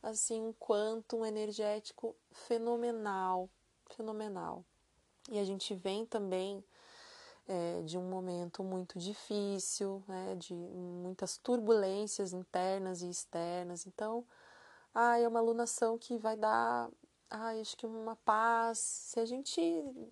assim 0.02 0.40
um 0.40 0.52
quantum 0.52 1.24
energético 1.24 2.14
fenomenal, 2.32 3.48
fenomenal. 3.90 4.64
E 5.30 5.38
a 5.38 5.44
gente 5.44 5.74
vem 5.74 6.06
também 6.06 6.64
é, 7.46 7.82
de 7.82 7.98
um 7.98 8.08
momento 8.08 8.62
muito 8.62 8.98
difícil, 8.98 10.02
né, 10.06 10.36
de 10.36 10.54
muitas 10.54 11.36
turbulências 11.36 12.32
internas 12.32 13.02
e 13.02 13.10
externas. 13.10 13.86
Então, 13.86 14.24
ah, 14.94 15.18
é 15.18 15.26
uma 15.26 15.40
alunação 15.40 15.98
que 15.98 16.16
vai 16.16 16.36
dar, 16.36 16.88
ah, 17.28 17.50
acho 17.60 17.76
que 17.76 17.86
uma 17.86 18.16
paz, 18.16 18.78
se 18.78 19.20
a 19.20 19.24
gente 19.24 19.60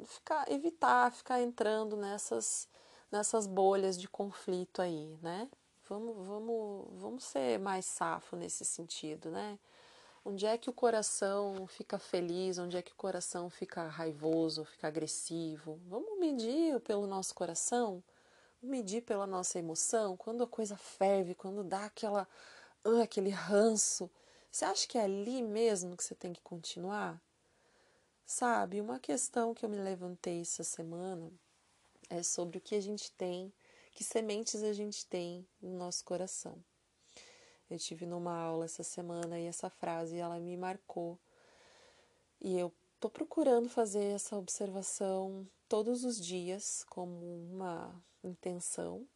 ficar, 0.05 0.51
evitar 0.51 1.13
ficar 1.13 1.41
entrando 1.41 1.97
nessas, 1.97 2.69
nessas 3.11 3.47
bolhas 3.47 3.99
de 3.99 4.09
conflito 4.09 4.83
aí, 4.83 5.17
né? 5.23 5.49
Vamos, 5.89 6.27
vamos, 6.27 7.01
vamos 7.01 7.25
ser 7.25 7.59
mais 7.59 7.87
safo 7.87 8.37
nesse 8.37 8.65
sentido, 8.65 9.31
né? 9.31 9.59
Onde 10.29 10.45
é 10.45 10.59
que 10.59 10.69
o 10.69 10.75
coração 10.75 11.67
fica 11.67 11.99
feliz? 11.99 12.59
Onde 12.59 12.77
é 12.77 12.83
que 12.83 12.93
o 12.93 12.97
coração 12.97 13.49
fica 13.49 13.89
raivoso, 13.89 14.63
fica 14.63 14.87
agressivo? 14.87 15.81
Vamos 15.87 16.21
medir 16.21 16.79
pelo 16.81 17.07
nosso 17.07 17.35
coração? 17.35 18.05
Medir 18.63 19.01
pela 19.05 19.27
nossa 19.27 19.59
emoção? 19.59 20.19
Quando 20.19 20.45
a 20.45 20.47
coisa 20.47 20.77
ferve, 20.77 21.35
quando 21.35 21.65
dá 21.65 21.87
aquela, 21.87 22.29
uh, 22.85 23.01
aquele 23.01 23.31
ranço, 23.31 24.11
você 24.53 24.67
acha 24.67 24.87
que 24.87 24.99
é 24.99 25.05
ali 25.05 25.41
mesmo 25.41 25.97
que 25.97 26.05
você 26.05 26.15
tem 26.15 26.35
que 26.35 26.43
continuar? 26.43 27.19
Sabe, 28.27 28.83
uma 28.83 28.99
questão 28.99 29.55
que 29.55 29.65
eu 29.65 29.71
me 29.71 29.79
levantei 29.79 30.43
essa 30.43 30.63
semana 30.63 31.33
é 32.11 32.23
sobre 32.23 32.59
o 32.59 32.61
que 32.61 32.75
a 32.75 32.83
gente 32.83 33.11
tem, 33.13 33.51
que 33.93 34.05
sementes 34.05 34.63
a 34.63 34.75
gente 34.75 35.07
tem 35.07 35.49
no 35.59 35.71
nosso 35.79 36.05
coração. 36.05 36.63
Eu 37.71 37.79
tive 37.79 38.07
numa 38.07 38.35
aula 38.35 38.65
essa 38.65 38.83
semana 38.83 39.39
e 39.39 39.47
essa 39.47 39.69
frase 39.69 40.17
ela 40.17 40.39
me 40.39 40.57
marcou. 40.57 41.19
E 42.41 42.59
eu 42.59 42.73
tô 42.99 43.11
procurando 43.11 43.69
fazer 43.69 44.05
essa 44.15 44.37
observação 44.37 45.47
todos 45.69 46.05
os 46.05 46.19
dias 46.19 46.85
como 46.89 47.15
uma 47.53 47.95
intenção 48.25 49.07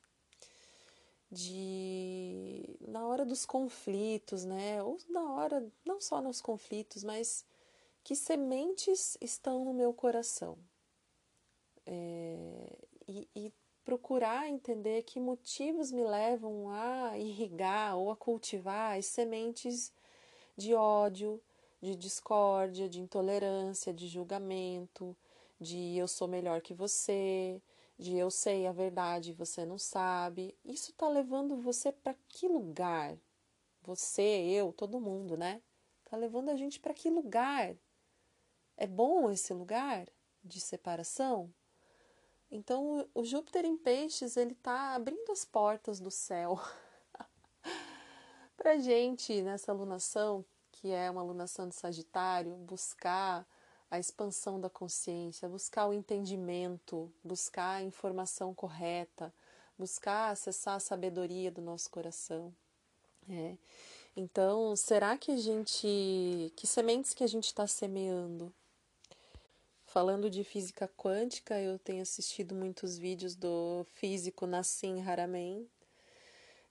de 1.30 2.78
na 2.80 3.06
hora 3.06 3.24
dos 3.24 3.46
conflitos, 3.46 4.44
né? 4.44 4.82
Ou 4.82 4.98
na 5.08 5.32
hora, 5.32 5.66
não 5.84 6.00
só 6.00 6.20
nos 6.20 6.42
conflitos, 6.42 7.02
mas 7.02 7.44
que 8.04 8.14
sementes 8.14 9.16
estão 9.20 9.64
no 9.64 9.72
meu 9.72 9.94
coração. 9.94 10.58
É, 11.86 12.78
e, 13.08 13.28
e 13.34 13.52
procurar 13.84 14.48
entender 14.48 15.02
que 15.02 15.20
motivos 15.20 15.90
me 15.90 16.04
levam 16.04 16.70
a 16.70 17.18
irrigar 17.18 17.96
ou 17.96 18.10
a 18.10 18.16
cultivar 18.16 18.98
as 18.98 19.06
sementes 19.06 19.92
de 20.56 20.74
ódio, 20.74 21.42
de 21.80 21.96
discórdia, 21.96 22.88
de 22.88 23.00
intolerância, 23.00 23.92
de 23.92 24.06
julgamento, 24.06 25.16
de 25.60 25.96
eu 25.96 26.06
sou 26.06 26.28
melhor 26.28 26.60
que 26.60 26.74
você, 26.74 27.60
de 27.98 28.16
eu 28.16 28.30
sei 28.30 28.66
a 28.66 28.72
verdade 28.72 29.30
e 29.30 29.34
você 29.34 29.64
não 29.64 29.78
sabe. 29.78 30.56
Isso 30.64 30.90
está 30.90 31.08
levando 31.08 31.56
você 31.56 31.90
para 31.90 32.14
que 32.28 32.48
lugar? 32.48 33.16
Você, 33.82 34.22
eu, 34.22 34.72
todo 34.72 35.00
mundo, 35.00 35.36
né? 35.36 35.60
Está 36.04 36.16
levando 36.16 36.50
a 36.50 36.56
gente 36.56 36.78
para 36.78 36.94
que 36.94 37.10
lugar? 37.10 37.74
É 38.76 38.86
bom 38.86 39.30
esse 39.30 39.52
lugar 39.52 40.08
de 40.44 40.60
separação? 40.60 41.52
Então, 42.54 43.08
o 43.14 43.24
Júpiter 43.24 43.64
em 43.64 43.78
Peixes, 43.78 44.36
ele 44.36 44.52
está 44.52 44.94
abrindo 44.94 45.32
as 45.32 45.42
portas 45.42 45.98
do 45.98 46.10
céu 46.10 46.60
para 48.58 48.76
gente 48.76 49.40
nessa 49.40 49.72
alunação, 49.72 50.44
que 50.70 50.90
é 50.90 51.10
uma 51.10 51.22
alunação 51.22 51.66
de 51.66 51.74
Sagitário, 51.74 52.54
buscar 52.56 53.48
a 53.90 53.98
expansão 53.98 54.60
da 54.60 54.68
consciência, 54.68 55.48
buscar 55.48 55.86
o 55.86 55.94
entendimento, 55.94 57.10
buscar 57.24 57.76
a 57.76 57.82
informação 57.82 58.54
correta, 58.54 59.32
buscar 59.78 60.30
acessar 60.30 60.74
a 60.74 60.80
sabedoria 60.80 61.50
do 61.50 61.62
nosso 61.62 61.88
coração. 61.88 62.54
É. 63.30 63.56
Então, 64.14 64.76
será 64.76 65.16
que 65.16 65.32
a 65.32 65.36
gente. 65.38 66.52
Que 66.54 66.66
sementes 66.66 67.14
que 67.14 67.24
a 67.24 67.26
gente 67.26 67.46
está 67.46 67.66
semeando? 67.66 68.52
Falando 69.92 70.30
de 70.30 70.42
física 70.42 70.88
quântica, 70.88 71.60
eu 71.60 71.78
tenho 71.78 72.00
assistido 72.00 72.54
muitos 72.54 72.96
vídeos 72.96 73.36
do 73.36 73.84
físico 73.92 74.46
Nassim 74.46 75.02
Haramein 75.02 75.68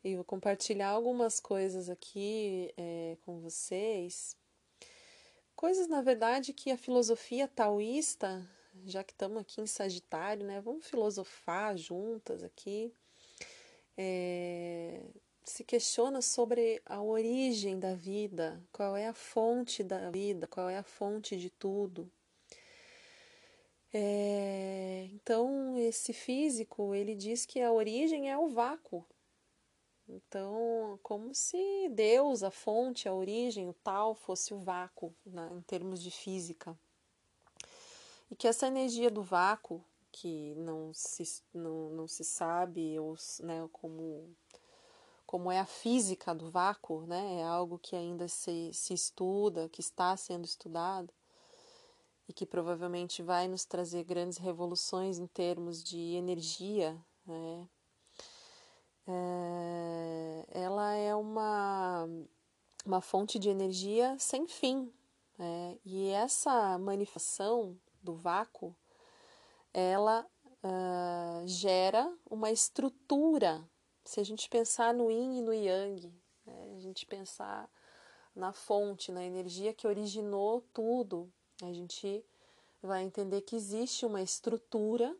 e 0.03 0.15
vou 0.15 0.25
compartilhar 0.25 0.89
algumas 0.89 1.39
coisas 1.39 1.87
aqui 1.87 2.73
é, 2.75 3.15
com 3.23 3.39
vocês. 3.39 4.35
Coisas, 5.55 5.87
na 5.87 6.01
verdade, 6.01 6.51
que 6.51 6.71
a 6.71 6.77
filosofia 6.79 7.47
taoísta, 7.47 8.43
já 8.87 9.03
que 9.03 9.13
estamos 9.13 9.39
aqui 9.39 9.61
em 9.61 9.67
Sagitário, 9.67 10.43
né? 10.43 10.59
Vamos 10.59 10.87
filosofar 10.87 11.77
juntas 11.77 12.41
aqui. 12.41 12.91
É, 13.95 14.99
se 15.45 15.63
questiona 15.63 16.23
sobre 16.23 16.81
a 16.87 16.99
origem 16.99 17.77
da 17.79 17.93
vida, 17.93 18.59
qual 18.71 18.97
é 18.97 19.07
a 19.07 19.13
fonte 19.13 19.83
da 19.83 20.09
vida, 20.09 20.47
qual 20.47 20.67
é 20.67 20.79
a 20.79 20.83
fonte 20.83 21.37
de 21.37 21.51
tudo. 21.51 22.11
É, 23.93 25.09
então, 25.11 25.77
esse 25.77 26.13
físico, 26.13 26.95
ele 26.95 27.13
diz 27.13 27.45
que 27.45 27.61
a 27.61 27.71
origem 27.71 28.31
é 28.31 28.37
o 28.37 28.47
vácuo. 28.47 29.05
Então, 30.07 30.99
como 31.03 31.33
se 31.33 31.89
Deus, 31.89 32.43
a 32.43 32.51
fonte, 32.51 33.07
a 33.07 33.13
origem, 33.13 33.67
o 33.67 33.73
tal, 33.73 34.15
fosse 34.15 34.53
o 34.53 34.59
vácuo, 34.59 35.13
né, 35.25 35.49
em 35.53 35.61
termos 35.61 36.01
de 36.01 36.11
física. 36.11 36.77
E 38.29 38.35
que 38.35 38.47
essa 38.47 38.67
energia 38.67 39.11
do 39.11 39.21
vácuo, 39.21 39.83
que 40.11 40.53
não 40.55 40.93
se, 40.93 41.23
não, 41.53 41.89
não 41.91 42.07
se 42.07 42.23
sabe 42.23 42.97
ou, 42.99 43.15
né, 43.41 43.67
como 43.71 44.35
como 45.25 45.49
é 45.49 45.59
a 45.61 45.65
física 45.65 46.35
do 46.35 46.49
vácuo, 46.49 47.05
né? 47.05 47.39
É 47.39 47.43
algo 47.45 47.79
que 47.79 47.95
ainda 47.95 48.27
se, 48.27 48.69
se 48.73 48.93
estuda, 48.93 49.69
que 49.69 49.79
está 49.79 50.17
sendo 50.17 50.43
estudado 50.43 51.13
e 52.31 52.33
que 52.33 52.45
provavelmente 52.45 53.21
vai 53.21 53.45
nos 53.45 53.65
trazer 53.65 54.05
grandes 54.05 54.37
revoluções 54.37 55.19
em 55.19 55.27
termos 55.27 55.83
de 55.83 56.15
energia, 56.15 56.97
né? 57.25 57.67
É, 59.05 60.45
ela 60.51 60.93
é 60.93 61.13
uma, 61.13 62.07
uma 62.85 63.01
fonte 63.01 63.37
de 63.37 63.49
energia 63.49 64.15
sem 64.17 64.47
fim, 64.47 64.89
né? 65.37 65.77
E 65.83 66.09
essa 66.11 66.77
manifestação 66.79 67.77
do 68.01 68.15
vácuo, 68.15 68.73
ela 69.73 70.25
uh, 70.63 71.45
gera 71.45 72.09
uma 72.29 72.49
estrutura 72.49 73.69
se 74.05 74.21
a 74.21 74.23
gente 74.23 74.47
pensar 74.49 74.93
no 74.93 75.11
yin 75.11 75.39
e 75.39 75.41
no 75.41 75.53
yang, 75.53 76.13
né, 76.45 76.73
a 76.77 76.79
gente 76.79 77.05
pensar 77.05 77.69
na 78.33 78.53
fonte, 78.53 79.11
na 79.11 79.23
energia 79.23 79.73
que 79.73 79.85
originou 79.85 80.61
tudo, 80.73 81.31
a 81.61 81.71
gente 81.73 82.23
vai 82.81 83.03
entender 83.03 83.41
que 83.41 83.55
existe 83.55 84.05
uma 84.05 84.21
estrutura, 84.21 85.15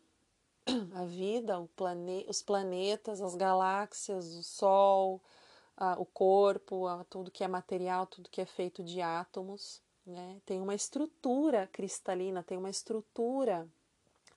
a 0.96 1.06
vida, 1.06 1.68
plane 1.76 2.26
os 2.28 2.42
planetas, 2.42 3.22
as 3.22 3.36
galáxias, 3.36 4.34
o 4.34 4.44
Sol, 4.44 5.22
a, 5.78 6.00
o 6.00 6.06
corpo, 6.06 6.88
a, 6.88 7.04
tudo 7.06 7.32
que 7.32 7.44
é 7.44 7.48
material, 7.48 8.06
tudo 8.08 8.30
que 8.30 8.42
é 8.42 8.46
feito 8.46 8.84
de 8.84 9.02
átomos, 9.02 9.82
né? 10.06 10.42
tem 10.46 10.60
uma 10.60 10.76
estrutura 10.76 11.68
cristalina, 11.72 12.44
tem 12.44 12.58
uma 12.58 12.70
estrutura 12.70 13.68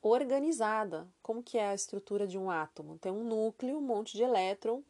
organizada. 0.03 1.09
Como 1.23 1.43
que 1.43 1.57
é 1.57 1.69
a 1.69 1.75
estrutura 1.75 2.27
de 2.27 2.37
um 2.38 2.51
átomo? 2.51 2.99
Tem 2.99 3.11
um 3.11 3.25
núcleo, 3.25 3.79
um 3.79 3.83
monte 3.83 4.17
de 4.17 4.23
elétron 4.23 4.83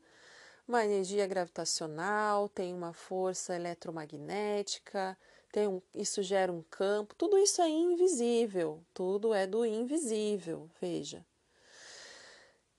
uma 0.68 0.84
energia 0.84 1.26
gravitacional, 1.26 2.46
tem 2.46 2.74
uma 2.74 2.92
força 2.92 3.56
eletromagnética, 3.56 5.16
um, 5.56 5.82
isso 5.94 6.22
gera 6.22 6.52
um 6.52 6.62
campo, 6.62 7.14
tudo 7.14 7.36
isso 7.38 7.60
é 7.60 7.68
invisível, 7.68 8.82
tudo 8.94 9.34
é 9.34 9.46
do 9.46 9.64
invisível, 9.64 10.70
veja. 10.80 11.24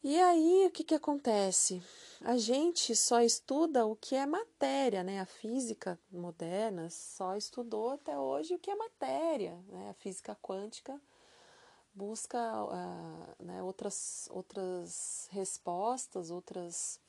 E 0.04 0.20
aí 0.20 0.66
o 0.66 0.72
que, 0.72 0.84
que 0.84 0.96
acontece? 0.96 1.84
A 2.22 2.38
gente 2.38 2.96
só 2.96 3.22
estuda 3.22 3.86
o 3.86 3.96
que 3.96 4.16
é 4.16 4.26
matéria, 4.26 5.04
né? 5.04 5.20
A 5.20 5.26
física 5.26 6.00
moderna 6.12 6.90
só 6.90 7.36
estudou 7.36 7.90
até 7.90 8.18
hoje 8.18 8.56
o 8.56 8.60
que 8.60 8.72
é 8.72 8.76
matéria, 8.76 9.56
né? 9.68 9.90
A 9.90 9.94
física 9.94 10.36
quântica 10.42 11.00
busca 11.94 12.38
uh, 12.64 13.44
né, 13.44 13.62
outras, 13.62 14.28
outras 14.32 15.28
respostas, 15.32 16.32
outras 16.32 17.00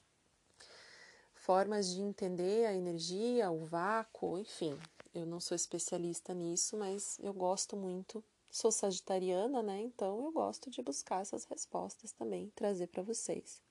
formas 1.34 1.88
de 1.88 2.00
entender 2.00 2.66
a 2.66 2.74
energia, 2.74 3.50
o 3.50 3.64
vácuo, 3.64 4.38
enfim. 4.38 4.78
Eu 5.14 5.26
não 5.26 5.40
sou 5.40 5.54
especialista 5.54 6.32
nisso, 6.32 6.76
mas 6.76 7.18
eu 7.20 7.34
gosto 7.34 7.76
muito. 7.76 8.24
Sou 8.50 8.72
sagitariana, 8.72 9.62
né? 9.62 9.80
Então 9.80 10.24
eu 10.24 10.32
gosto 10.32 10.70
de 10.70 10.82
buscar 10.82 11.22
essas 11.22 11.44
respostas 11.44 12.12
também, 12.12 12.50
trazer 12.54 12.86
para 12.86 13.02
vocês. 13.02 13.62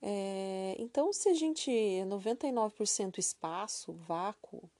É, 0.00 0.76
então, 0.78 1.12
se 1.12 1.28
a 1.28 1.34
gente 1.34 1.70
é 1.70 2.04
99% 2.04 3.18
espaço, 3.18 3.92
vácuo, 3.92 4.70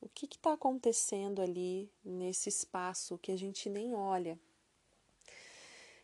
o 0.00 0.08
que 0.08 0.26
está 0.26 0.54
acontecendo 0.54 1.42
ali 1.42 1.90
nesse 2.04 2.48
espaço 2.48 3.18
que 3.18 3.30
a 3.30 3.36
gente 3.36 3.68
nem 3.68 3.94
olha? 3.94 4.38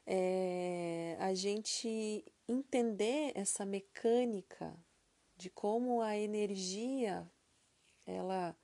É, 0.07 1.16
a 1.20 1.33
gente 1.35 2.25
entender 2.48 3.33
essa 3.35 3.64
mecânica 3.64 4.77
de 5.37 5.48
como 5.48 6.01
a 6.01 6.16
energia 6.16 7.31
ela 8.07 8.57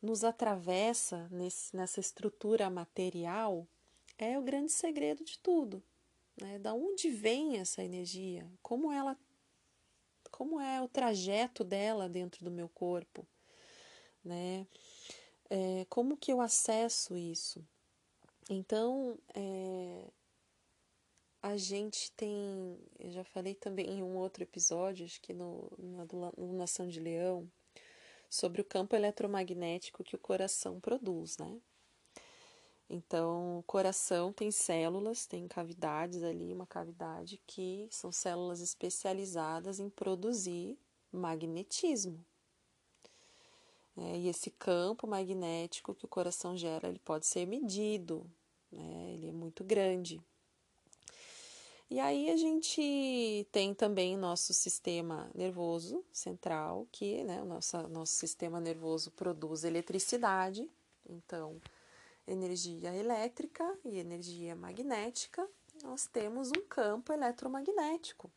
nos 0.00 0.24
atravessa 0.24 1.28
nesse, 1.30 1.74
nessa 1.74 2.00
estrutura 2.00 2.68
material 2.68 3.66
é 4.18 4.38
o 4.38 4.42
grande 4.42 4.72
segredo 4.72 5.24
de 5.24 5.38
tudo. 5.38 5.82
Né? 6.40 6.58
Da 6.58 6.74
onde 6.74 7.10
vem 7.10 7.58
essa 7.58 7.82
energia? 7.82 8.46
Como 8.62 8.92
ela, 8.92 9.18
como 10.30 10.60
é 10.60 10.82
o 10.82 10.88
trajeto 10.88 11.64
dela 11.64 12.08
dentro 12.08 12.44
do 12.44 12.50
meu 12.50 12.68
corpo? 12.68 13.26
né? 14.24 14.66
É, 15.50 15.84
como 15.88 16.16
que 16.16 16.32
eu 16.32 16.40
acesso 16.40 17.16
isso? 17.16 17.64
Então, 18.48 19.18
é, 19.34 20.10
a 21.42 21.56
gente 21.56 22.10
tem, 22.12 22.78
eu 22.98 23.10
já 23.10 23.24
falei 23.24 23.54
também 23.54 23.86
em 23.86 24.02
um 24.02 24.16
outro 24.16 24.42
episódio, 24.42 25.04
acho 25.04 25.20
que 25.20 25.32
no, 25.32 25.70
no 25.78 26.52
Nação 26.54 26.88
de 26.88 26.98
Leão, 26.98 27.50
sobre 28.34 28.60
o 28.60 28.64
campo 28.64 28.96
eletromagnético 28.96 30.02
que 30.02 30.16
o 30.16 30.18
coração 30.18 30.80
produz, 30.80 31.38
né? 31.38 31.56
Então, 32.90 33.60
o 33.60 33.62
coração 33.62 34.32
tem 34.32 34.50
células, 34.50 35.24
tem 35.24 35.46
cavidades 35.46 36.20
ali, 36.24 36.52
uma 36.52 36.66
cavidade 36.66 37.40
que 37.46 37.86
são 37.92 38.10
células 38.10 38.60
especializadas 38.60 39.78
em 39.78 39.88
produzir 39.88 40.76
magnetismo. 41.12 42.24
Né? 43.94 44.18
E 44.18 44.28
esse 44.28 44.50
campo 44.50 45.06
magnético 45.06 45.94
que 45.94 46.04
o 46.04 46.08
coração 46.08 46.56
gera, 46.56 46.88
ele 46.88 46.98
pode 46.98 47.26
ser 47.26 47.46
medido, 47.46 48.28
né? 48.70 49.12
ele 49.12 49.28
é 49.28 49.32
muito 49.32 49.62
grande. 49.62 50.20
E 51.94 52.00
aí 52.00 52.28
a 52.28 52.36
gente 52.36 53.46
tem 53.52 53.72
também 53.72 54.16
nosso 54.16 54.52
sistema 54.52 55.30
nervoso 55.32 56.04
central, 56.12 56.88
que 56.90 57.22
né, 57.22 57.40
o 57.40 57.44
nosso, 57.44 57.80
nosso 57.86 58.14
sistema 58.14 58.58
nervoso 58.58 59.12
produz 59.12 59.62
eletricidade, 59.62 60.68
então 61.08 61.60
energia 62.26 62.92
elétrica 62.96 63.78
e 63.84 64.00
energia 64.00 64.56
magnética, 64.56 65.48
nós 65.84 66.08
temos 66.08 66.50
um 66.50 66.66
campo 66.68 67.12
eletromagnético. 67.12 68.28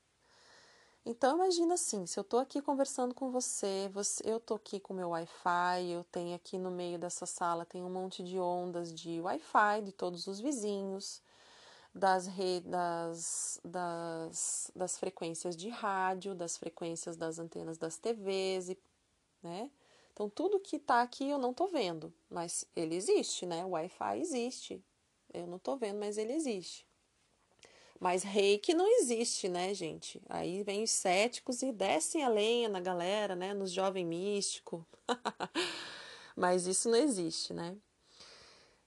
Então 1.04 1.38
imagina 1.38 1.74
assim, 1.74 2.06
se 2.06 2.20
eu 2.20 2.22
estou 2.22 2.40
aqui 2.40 2.62
conversando 2.62 3.16
com 3.16 3.32
você, 3.32 3.90
você 3.92 4.22
eu 4.24 4.38
estou 4.38 4.58
aqui 4.58 4.80
com 4.80 4.94
meu 4.94 5.10
Wi-Fi, 5.10 5.90
eu 5.90 6.04
tenho 6.04 6.36
aqui 6.36 6.60
no 6.60 6.70
meio 6.70 7.00
dessa 7.00 7.26
sala 7.26 7.66
tem 7.66 7.84
um 7.84 7.90
monte 7.90 8.24
de 8.24 8.38
ondas 8.38 8.94
de 8.94 9.20
Wi-Fi 9.20 9.82
de 9.82 9.94
todos 9.94 10.28
os 10.28 10.40
vizinhos, 10.40 11.24
das, 11.98 12.28
redes, 12.28 12.70
das, 12.70 13.62
das, 13.64 14.72
das 14.76 14.98
frequências 14.98 15.56
de 15.56 15.70
rádio, 15.70 16.36
das 16.36 16.58
frequências 16.58 17.18
das 17.18 17.40
antenas 17.40 17.78
das 17.78 17.98
TVs, 17.98 18.70
e, 18.70 18.78
né? 19.42 19.72
Então, 20.14 20.30
tudo 20.30 20.60
que 20.60 20.78
está 20.78 21.02
aqui 21.02 21.30
eu 21.30 21.38
não 21.38 21.52
estou 21.52 21.68
vendo, 21.68 22.14
mas 22.30 22.66
ele 22.76 22.96
existe, 22.96 23.46
né? 23.46 23.64
O 23.66 23.70
Wi-Fi 23.70 24.20
existe. 24.20 24.84
Eu 25.34 25.46
não 25.46 25.58
estou 25.58 25.78
vendo, 25.78 26.00
mas 26.00 26.18
ele 26.18 26.34
existe. 26.34 26.88
Mas 28.00 28.24
reiki 28.24 28.74
não 28.74 28.88
existe, 29.00 29.50
né, 29.50 29.74
gente? 29.74 30.22
Aí 30.30 30.64
vem 30.64 30.84
os 30.84 30.92
céticos 30.92 31.62
e 31.62 31.72
descem 31.72 32.24
a 32.24 32.30
lenha 32.30 32.70
na 32.70 32.80
galera, 32.80 33.36
né? 33.36 33.54
Nos 33.54 33.72
jovem 33.72 34.06
místico. 34.06 34.86
mas 36.36 36.68
isso 36.68 36.90
não 36.90 36.98
existe, 36.98 37.54
né? 37.54 37.76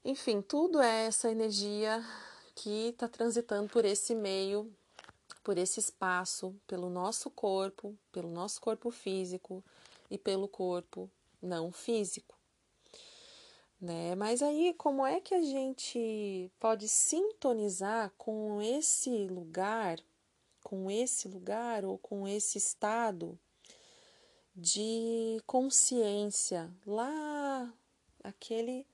Enfim, 0.03 0.41
tudo 0.41 0.81
é 0.81 1.05
essa 1.05 1.29
energia 1.29 2.03
que 2.55 2.89
está 2.89 3.07
transitando 3.07 3.69
por 3.69 3.85
esse 3.85 4.13
meio, 4.15 4.71
por 5.43 5.57
esse 5.57 5.79
espaço, 5.79 6.55
pelo 6.67 6.89
nosso 6.89 7.29
corpo, 7.29 7.97
pelo 8.11 8.29
nosso 8.29 8.61
corpo 8.61 8.91
físico 8.91 9.63
e 10.09 10.17
pelo 10.17 10.47
corpo 10.47 11.09
não 11.41 11.71
físico. 11.71 12.37
Né? 13.79 14.13
Mas 14.13 14.43
aí, 14.43 14.75
como 14.77 15.05
é 15.05 15.19
que 15.19 15.33
a 15.33 15.41
gente 15.41 16.51
pode 16.59 16.87
sintonizar 16.87 18.13
com 18.15 18.61
esse 18.61 19.09
lugar, 19.27 19.99
com 20.63 20.91
esse 20.91 21.27
lugar 21.27 21.83
ou 21.83 21.97
com 21.97 22.27
esse 22.27 22.59
estado 22.59 23.39
de 24.55 25.41
consciência 25.47 26.71
lá, 26.85 27.73
aquele, 28.23 28.85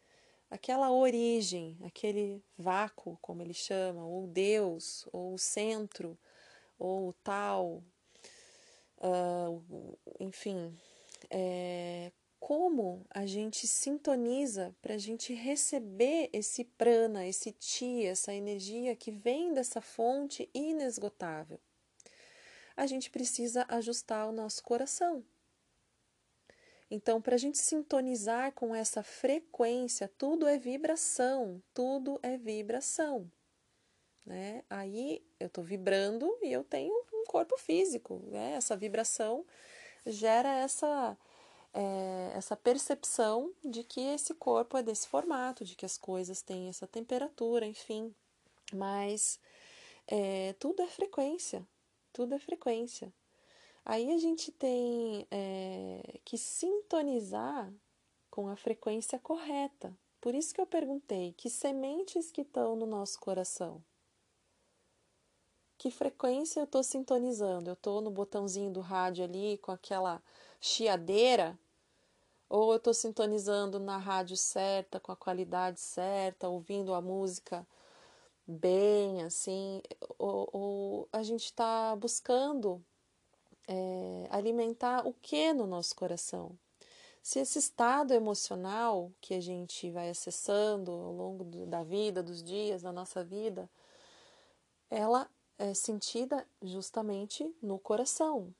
aquela 0.49 0.91
origem, 0.91 1.77
aquele 1.83 2.43
vácuo, 2.57 3.17
como 3.21 3.41
ele 3.41 3.53
chama, 3.53 4.05
ou 4.05 4.27
Deus, 4.27 5.07
ou 5.11 5.33
o 5.33 5.37
centro, 5.37 6.17
ou 6.79 7.09
o 7.09 7.13
tal, 7.13 7.83
uh, 8.97 9.97
enfim, 10.19 10.77
é, 11.29 12.11
como 12.39 13.05
a 13.09 13.25
gente 13.25 13.67
sintoniza 13.67 14.75
para 14.81 14.95
a 14.95 14.97
gente 14.97 15.33
receber 15.33 16.29
esse 16.31 16.63
prana, 16.63 17.27
esse 17.27 17.51
ti, 17.51 18.05
essa 18.05 18.33
energia 18.33 18.95
que 18.95 19.11
vem 19.11 19.53
dessa 19.53 19.81
fonte 19.81 20.49
inesgotável. 20.53 21.59
A 22.75 22.85
gente 22.85 23.09
precisa 23.09 23.65
ajustar 23.67 24.29
o 24.29 24.31
nosso 24.31 24.63
coração. 24.63 25.25
Então, 26.89 27.21
para 27.21 27.35
a 27.35 27.37
gente 27.37 27.57
sintonizar 27.57 28.53
com 28.53 28.73
essa 28.73 29.03
frequência, 29.03 30.09
tudo 30.17 30.47
é 30.47 30.57
vibração, 30.57 31.61
tudo 31.73 32.19
é 32.23 32.37
vibração. 32.37 33.29
Né? 34.25 34.63
Aí 34.69 35.25
eu 35.39 35.47
estou 35.47 35.63
vibrando 35.63 36.37
e 36.41 36.51
eu 36.51 36.63
tenho 36.63 36.93
um 37.13 37.25
corpo 37.25 37.57
físico. 37.57 38.21
Né? 38.27 38.53
Essa 38.53 38.75
vibração 38.75 39.45
gera 40.05 40.49
essa 40.49 41.17
é, 41.73 42.31
essa 42.35 42.55
percepção 42.55 43.53
de 43.63 43.83
que 43.83 44.01
esse 44.01 44.33
corpo 44.33 44.77
é 44.77 44.83
desse 44.83 45.07
formato, 45.07 45.63
de 45.63 45.75
que 45.75 45.85
as 45.85 45.97
coisas 45.97 46.41
têm 46.41 46.69
essa 46.69 46.87
temperatura, 46.87 47.65
enfim. 47.65 48.13
Mas 48.73 49.39
é, 50.07 50.53
tudo 50.59 50.81
é 50.81 50.87
frequência, 50.87 51.67
tudo 52.11 52.33
é 52.33 52.39
frequência. 52.39 53.13
Aí 53.89 54.11
a 54.11 54.17
gente 54.17 54.51
tem 54.51 55.25
é, 55.31 56.19
que 56.25 56.37
sintonizar 56.37 57.73
com 58.29 58.49
a 58.49 58.57
frequência 58.57 59.17
correta. 59.17 59.97
Por 60.19 60.35
isso 60.35 60.53
que 60.53 60.59
eu 60.59 60.67
perguntei: 60.67 61.31
que 61.37 61.49
sementes 61.49 62.29
que 62.29 62.41
estão 62.41 62.75
no 62.75 62.85
nosso 62.85 63.17
coração? 63.17 63.81
Que 65.77 65.89
frequência 65.89 66.59
eu 66.59 66.65
estou 66.65 66.83
sintonizando? 66.83 67.69
Eu 67.69 67.75
estou 67.75 68.01
no 68.01 68.11
botãozinho 68.11 68.69
do 68.73 68.81
rádio 68.81 69.23
ali 69.23 69.57
com 69.59 69.71
aquela 69.71 70.21
chiadeira, 70.59 71.57
ou 72.49 72.73
eu 72.73 72.77
estou 72.77 72.93
sintonizando 72.93 73.79
na 73.79 73.97
rádio 73.97 74.35
certa, 74.35 74.99
com 74.99 75.13
a 75.13 75.15
qualidade 75.15 75.79
certa, 75.79 76.49
ouvindo 76.49 76.93
a 76.93 77.01
música 77.01 77.65
bem, 78.45 79.23
assim, 79.23 79.81
ou, 80.19 80.49
ou 80.51 81.09
a 81.13 81.23
gente 81.23 81.45
está 81.45 81.95
buscando 81.95 82.83
é, 83.67 84.27
alimentar 84.29 85.07
o 85.07 85.13
que 85.13 85.53
no 85.53 85.67
nosso 85.67 85.95
coração? 85.95 86.57
Se 87.21 87.39
esse 87.39 87.59
estado 87.59 88.13
emocional 88.13 89.11
que 89.19 89.33
a 89.33 89.41
gente 89.41 89.91
vai 89.91 90.09
acessando 90.09 90.91
ao 90.91 91.11
longo 91.11 91.43
do, 91.43 91.65
da 91.65 91.83
vida, 91.83 92.23
dos 92.23 92.41
dias, 92.41 92.81
da 92.81 92.91
nossa 92.91 93.23
vida, 93.23 93.69
ela 94.89 95.29
é 95.57 95.73
sentida 95.73 96.47
justamente 96.61 97.53
no 97.61 97.77
coração, 97.79 98.53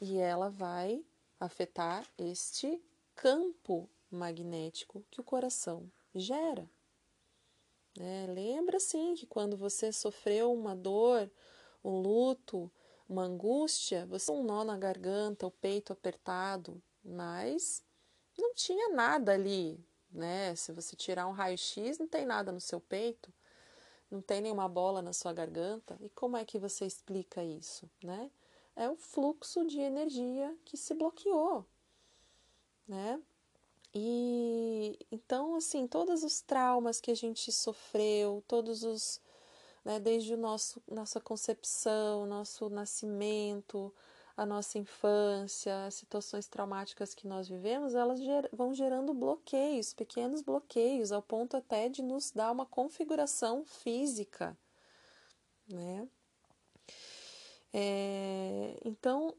e 0.00 0.18
ela 0.18 0.48
vai 0.48 1.04
afetar 1.38 2.06
este 2.16 2.82
campo 3.14 3.88
magnético 4.10 5.04
que 5.10 5.20
o 5.20 5.24
coração 5.24 5.90
gera. 6.14 6.68
É, 7.98 8.26
lembra 8.28 8.80
sim 8.80 9.14
que 9.14 9.26
quando 9.26 9.56
você 9.56 9.92
sofreu 9.92 10.52
uma 10.52 10.74
dor, 10.74 11.30
um 11.84 12.00
luto, 12.00 12.70
uma 13.08 13.22
angústia, 13.24 14.06
você 14.06 14.30
um 14.30 14.42
nó 14.42 14.64
na 14.64 14.76
garganta, 14.76 15.46
o 15.46 15.50
peito 15.50 15.92
apertado, 15.92 16.82
mas 17.04 17.82
não 18.38 18.54
tinha 18.54 18.90
nada 18.90 19.32
ali, 19.32 19.84
né? 20.10 20.54
Se 20.54 20.72
você 20.72 20.96
tirar 20.96 21.26
um 21.26 21.32
raio-x, 21.32 21.98
não 21.98 22.08
tem 22.08 22.24
nada 22.24 22.50
no 22.50 22.60
seu 22.60 22.80
peito, 22.80 23.32
não 24.10 24.20
tem 24.20 24.40
nenhuma 24.40 24.68
bola 24.68 25.02
na 25.02 25.12
sua 25.12 25.32
garganta. 25.32 25.96
E 26.00 26.08
como 26.10 26.36
é 26.36 26.44
que 26.44 26.58
você 26.58 26.86
explica 26.86 27.42
isso, 27.44 27.90
né? 28.02 28.30
é 28.76 28.88
o 28.88 28.96
fluxo 28.96 29.64
de 29.64 29.80
energia 29.80 30.56
que 30.64 30.76
se 30.76 30.94
bloqueou, 30.94 31.64
né? 32.86 33.20
E 33.94 34.98
então, 35.10 35.54
assim, 35.54 35.86
todos 35.86 36.24
os 36.24 36.40
traumas 36.40 37.00
que 37.00 37.10
a 37.10 37.14
gente 37.14 37.52
sofreu, 37.52 38.42
todos 38.48 38.82
os, 38.82 39.20
né, 39.84 40.00
desde 40.00 40.34
o 40.34 40.36
nosso 40.36 40.82
nossa 40.90 41.20
concepção, 41.20 42.26
nosso 42.26 42.68
nascimento, 42.70 43.92
a 44.36 44.44
nossa 44.44 44.78
infância, 44.78 45.86
as 45.86 45.94
situações 45.94 46.48
traumáticas 46.48 47.14
que 47.14 47.26
nós 47.26 47.48
vivemos, 47.48 47.94
elas 47.94 48.20
ger 48.20 48.48
vão 48.52 48.74
gerando 48.74 49.14
bloqueios, 49.14 49.92
pequenos 49.92 50.42
bloqueios, 50.42 51.12
ao 51.12 51.22
ponto 51.22 51.56
até 51.56 51.88
de 51.88 52.02
nos 52.02 52.32
dar 52.32 52.50
uma 52.50 52.66
configuração 52.66 53.64
física, 53.64 54.56
né? 55.68 56.08
É, 57.72 58.78
então, 58.84 59.34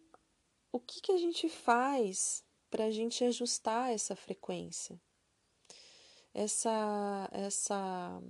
o 0.72 0.80
que, 0.80 1.02
que 1.02 1.12
a 1.12 1.18
gente 1.18 1.48
faz 1.50 2.44
para 2.70 2.86
a 2.86 2.92
gente 2.92 3.24
ajustar 3.24 3.92
essa 3.92 4.16
frequência? 4.16 5.00
Essa, 6.34 7.30
essa 7.32 8.22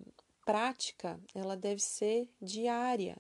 prática, 0.46 1.20
ela 1.34 1.58
deve 1.58 1.82
ser 1.82 2.30
diária. 2.40 3.18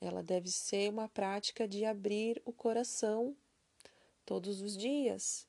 Ela 0.00 0.22
deve 0.22 0.50
ser 0.50 0.90
uma 0.90 1.08
prática 1.08 1.66
de 1.66 1.84
abrir 1.84 2.40
o 2.44 2.52
coração 2.52 3.36
todos 4.24 4.60
os 4.60 4.76
dias 4.76 5.48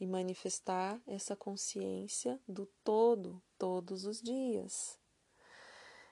e 0.00 0.06
manifestar 0.06 1.00
essa 1.06 1.36
consciência 1.36 2.40
do 2.48 2.66
todo 2.82 3.40
todos 3.58 4.06
os 4.06 4.20
dias. 4.20 4.98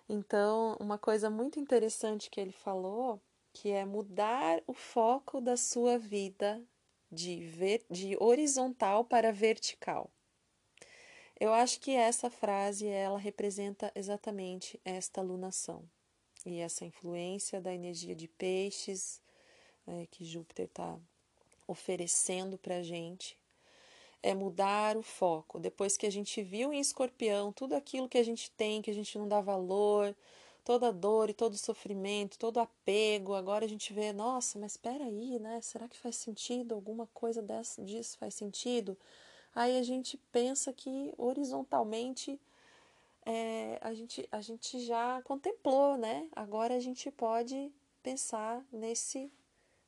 Então, 0.09 0.77
uma 0.79 0.99
coisa 0.99 1.29
muito 1.29 1.59
interessante 1.59 2.31
que 2.31 2.41
ele 2.41 2.53
falou 2.53 3.21
que 3.53 3.71
é 3.71 3.85
mudar 3.85 4.63
o 4.67 4.73
foco 4.73 5.41
da 5.41 5.57
sua 5.57 5.99
vida 5.99 6.63
de, 7.11 7.41
ver, 7.47 7.85
de 7.91 8.17
horizontal 8.21 9.05
para 9.05 9.33
vertical. 9.33 10.11
Eu 11.41 11.53
acho 11.53 11.81
que 11.81 11.93
essa 11.93 12.29
frase 12.29 12.89
ela 12.89 13.19
representa 13.19 13.93
exatamente 13.95 14.81
esta 14.85 15.21
alunação 15.21 15.89
e 16.45 16.59
essa 16.59 16.85
influência 16.85 17.61
da 17.61 17.73
energia 17.73 18.15
de 18.15 18.27
peixes 18.27 19.21
é, 19.87 20.07
que 20.11 20.25
Júpiter 20.25 20.67
está 20.67 20.99
oferecendo 21.67 22.59
para 22.59 22.79
a 22.79 22.83
gente 22.83 23.39
é 24.21 24.35
mudar 24.35 24.97
o 24.97 25.03
foco. 25.03 25.61
Depois 25.61 25.97
que 25.97 26.07
a 26.07 26.11
gente 26.11 26.43
viu 26.43 26.73
em 26.73 26.81
escorpião 26.81 27.53
tudo 27.53 27.75
aquilo 27.75 28.09
que 28.09 28.19
a 28.19 28.23
gente 28.25 28.51
tem, 28.51 28.83
que 28.83 28.91
a 28.91 28.95
gente 28.95 29.17
não 29.17 29.29
dá 29.29 29.41
valor, 29.41 30.17
toda 30.65 30.93
dor 30.93 31.31
e 31.31 31.35
todo 31.35 31.57
sofrimento, 31.57 32.39
todo 32.39 32.59
apego, 32.59 33.35
agora 33.35 33.65
a 33.65 33.69
gente 33.69 33.93
vê, 33.93 34.13
nossa, 34.13 34.59
mas 34.59 34.73
espera 34.73 35.05
aí, 35.05 35.39
né? 35.39 35.61
Será 35.63 35.89
que 35.89 35.97
faz 35.97 36.17
sentido? 36.17 36.75
Alguma 36.75 37.07
coisa 37.15 37.41
dessa, 37.41 37.83
disso 37.83 38.19
faz 38.19 38.35
sentido? 38.35 38.99
Aí 39.55 39.79
a 39.79 39.83
gente 39.83 40.17
pensa 40.31 40.73
que 40.73 41.13
horizontalmente 41.17 42.41
é, 43.27 43.79
a, 43.81 43.93
gente, 43.93 44.29
a 44.31 44.41
gente 44.41 44.81
já 44.81 45.21
contemplou, 45.23 45.97
né? 45.97 46.29
Agora 46.33 46.75
a 46.75 46.81
gente 46.81 47.11
pode 47.11 47.73
pensar 48.03 48.65
nesse 48.73 49.33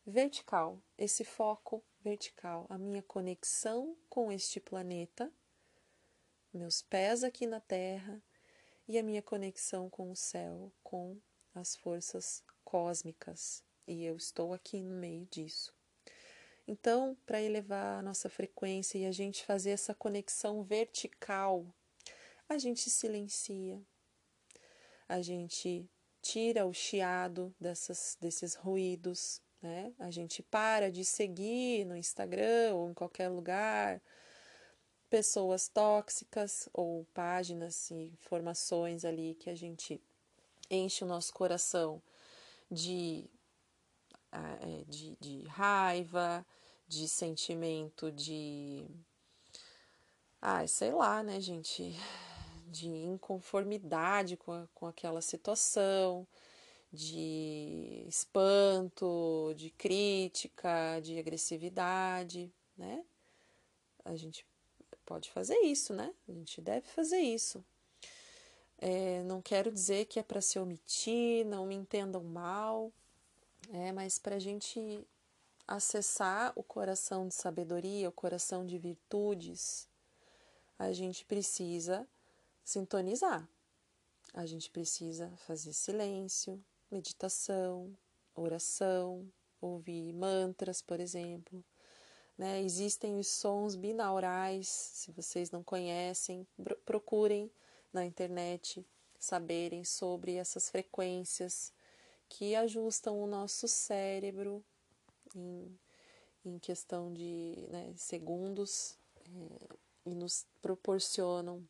vertical, 0.06 0.78
esse 0.98 1.24
foco 1.24 1.82
vertical, 2.02 2.66
a 2.68 2.76
minha 2.76 3.02
conexão 3.02 3.96
com 4.08 4.30
este 4.32 4.60
planeta, 4.60 5.32
meus 6.52 6.82
pés 6.82 7.22
aqui 7.22 7.46
na 7.46 7.60
Terra, 7.60 8.22
e 8.88 8.98
a 8.98 9.02
minha 9.02 9.22
conexão 9.22 9.88
com 9.88 10.10
o 10.10 10.16
céu, 10.16 10.72
com 10.82 11.16
as 11.54 11.76
forças 11.76 12.42
cósmicas, 12.64 13.62
e 13.86 14.04
eu 14.04 14.16
estou 14.16 14.52
aqui 14.52 14.82
no 14.82 14.96
meio 14.96 15.26
disso. 15.30 15.79
Então, 16.70 17.16
para 17.26 17.42
elevar 17.42 17.98
a 17.98 18.02
nossa 18.02 18.28
frequência 18.28 18.96
e 18.96 19.04
a 19.04 19.10
gente 19.10 19.44
fazer 19.44 19.70
essa 19.70 19.92
conexão 19.92 20.62
vertical, 20.62 21.66
a 22.48 22.58
gente 22.58 22.88
silencia, 22.88 23.82
a 25.08 25.20
gente 25.20 25.90
tira 26.22 26.64
o 26.64 26.72
chiado 26.72 27.52
dessas, 27.58 28.16
desses 28.20 28.54
ruídos, 28.54 29.42
né? 29.60 29.92
A 29.98 30.12
gente 30.12 30.44
para 30.44 30.92
de 30.92 31.04
seguir 31.04 31.84
no 31.86 31.96
Instagram 31.96 32.72
ou 32.76 32.88
em 32.88 32.94
qualquer 32.94 33.28
lugar 33.28 34.00
pessoas 35.10 35.66
tóxicas 35.66 36.68
ou 36.72 37.04
páginas 37.12 37.90
e 37.90 38.12
informações 38.22 39.04
ali 39.04 39.34
que 39.34 39.50
a 39.50 39.56
gente 39.56 40.00
enche 40.70 41.02
o 41.02 41.08
nosso 41.08 41.32
coração 41.32 42.00
de, 42.70 43.28
ah, 44.30 44.56
é, 44.60 44.84
de, 44.84 45.16
de 45.18 45.42
raiva, 45.48 46.46
de 46.90 47.08
sentimento 47.08 48.10
de. 48.10 48.84
Ai, 50.42 50.66
sei 50.66 50.92
lá, 50.92 51.22
né, 51.22 51.40
gente? 51.40 51.94
De 52.66 52.88
inconformidade 52.88 54.36
com, 54.36 54.52
a, 54.52 54.66
com 54.74 54.86
aquela 54.86 55.20
situação, 55.20 56.26
de 56.92 58.04
espanto, 58.08 59.54
de 59.56 59.70
crítica, 59.70 60.98
de 61.00 61.16
agressividade, 61.16 62.52
né? 62.76 63.04
A 64.04 64.16
gente 64.16 64.44
pode 65.06 65.30
fazer 65.30 65.58
isso, 65.60 65.94
né? 65.94 66.12
A 66.28 66.32
gente 66.32 66.60
deve 66.60 66.88
fazer 66.88 67.20
isso. 67.20 67.64
É, 68.78 69.22
não 69.24 69.40
quero 69.40 69.70
dizer 69.70 70.06
que 70.06 70.18
é 70.18 70.24
para 70.24 70.40
se 70.40 70.58
omitir, 70.58 71.46
não 71.46 71.66
me 71.66 71.76
entendam 71.76 72.24
mal, 72.24 72.92
é, 73.72 73.92
mas 73.92 74.18
para 74.18 74.36
a 74.36 74.40
gente 74.40 75.06
acessar 75.70 76.52
o 76.56 76.64
coração 76.64 77.28
de 77.28 77.34
sabedoria, 77.34 78.08
o 78.08 78.12
coração 78.12 78.66
de 78.66 78.76
virtudes, 78.76 79.88
a 80.76 80.90
gente 80.92 81.24
precisa 81.24 82.08
sintonizar. 82.64 83.48
A 84.34 84.46
gente 84.46 84.68
precisa 84.68 85.30
fazer 85.46 85.72
silêncio, 85.72 86.60
meditação, 86.90 87.96
oração, 88.34 89.32
ouvir 89.60 90.12
mantras, 90.12 90.82
por 90.82 90.98
exemplo. 90.98 91.64
Né? 92.36 92.60
Existem 92.62 93.16
os 93.16 93.28
sons 93.28 93.76
binaurais, 93.76 94.66
se 94.66 95.12
vocês 95.12 95.52
não 95.52 95.62
conhecem, 95.62 96.44
procurem 96.84 97.48
na 97.92 98.04
internet 98.04 98.84
saberem 99.20 99.84
sobre 99.84 100.34
essas 100.34 100.68
frequências 100.68 101.72
que 102.28 102.56
ajustam 102.56 103.22
o 103.22 103.26
nosso 103.26 103.68
cérebro 103.68 104.64
em, 105.34 105.78
em 106.44 106.58
questão 106.58 107.12
de 107.12 107.66
né, 107.70 107.92
segundos 107.96 108.96
é, 109.24 109.76
e 110.06 110.14
nos 110.14 110.46
proporcionam 110.60 111.66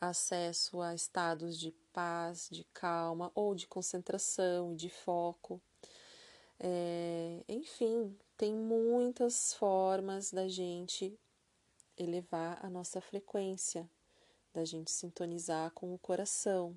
acesso 0.00 0.80
a 0.80 0.94
estados 0.94 1.58
de 1.58 1.72
paz, 1.92 2.48
de 2.50 2.64
calma 2.74 3.32
ou 3.34 3.54
de 3.54 3.66
concentração, 3.66 4.74
de 4.74 4.90
foco. 4.90 5.60
É, 6.58 7.42
enfim, 7.48 8.16
tem 8.36 8.54
muitas 8.54 9.54
formas 9.54 10.30
da 10.30 10.48
gente 10.48 11.18
elevar 11.96 12.58
a 12.64 12.68
nossa 12.68 13.00
frequência, 13.00 13.88
da 14.52 14.64
gente 14.64 14.90
sintonizar 14.90 15.70
com 15.72 15.94
o 15.94 15.98
coração 15.98 16.76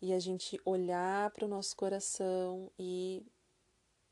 e 0.00 0.12
a 0.12 0.18
gente 0.18 0.60
olhar 0.64 1.30
para 1.32 1.44
o 1.44 1.48
nosso 1.48 1.74
coração 1.76 2.70
e 2.78 3.24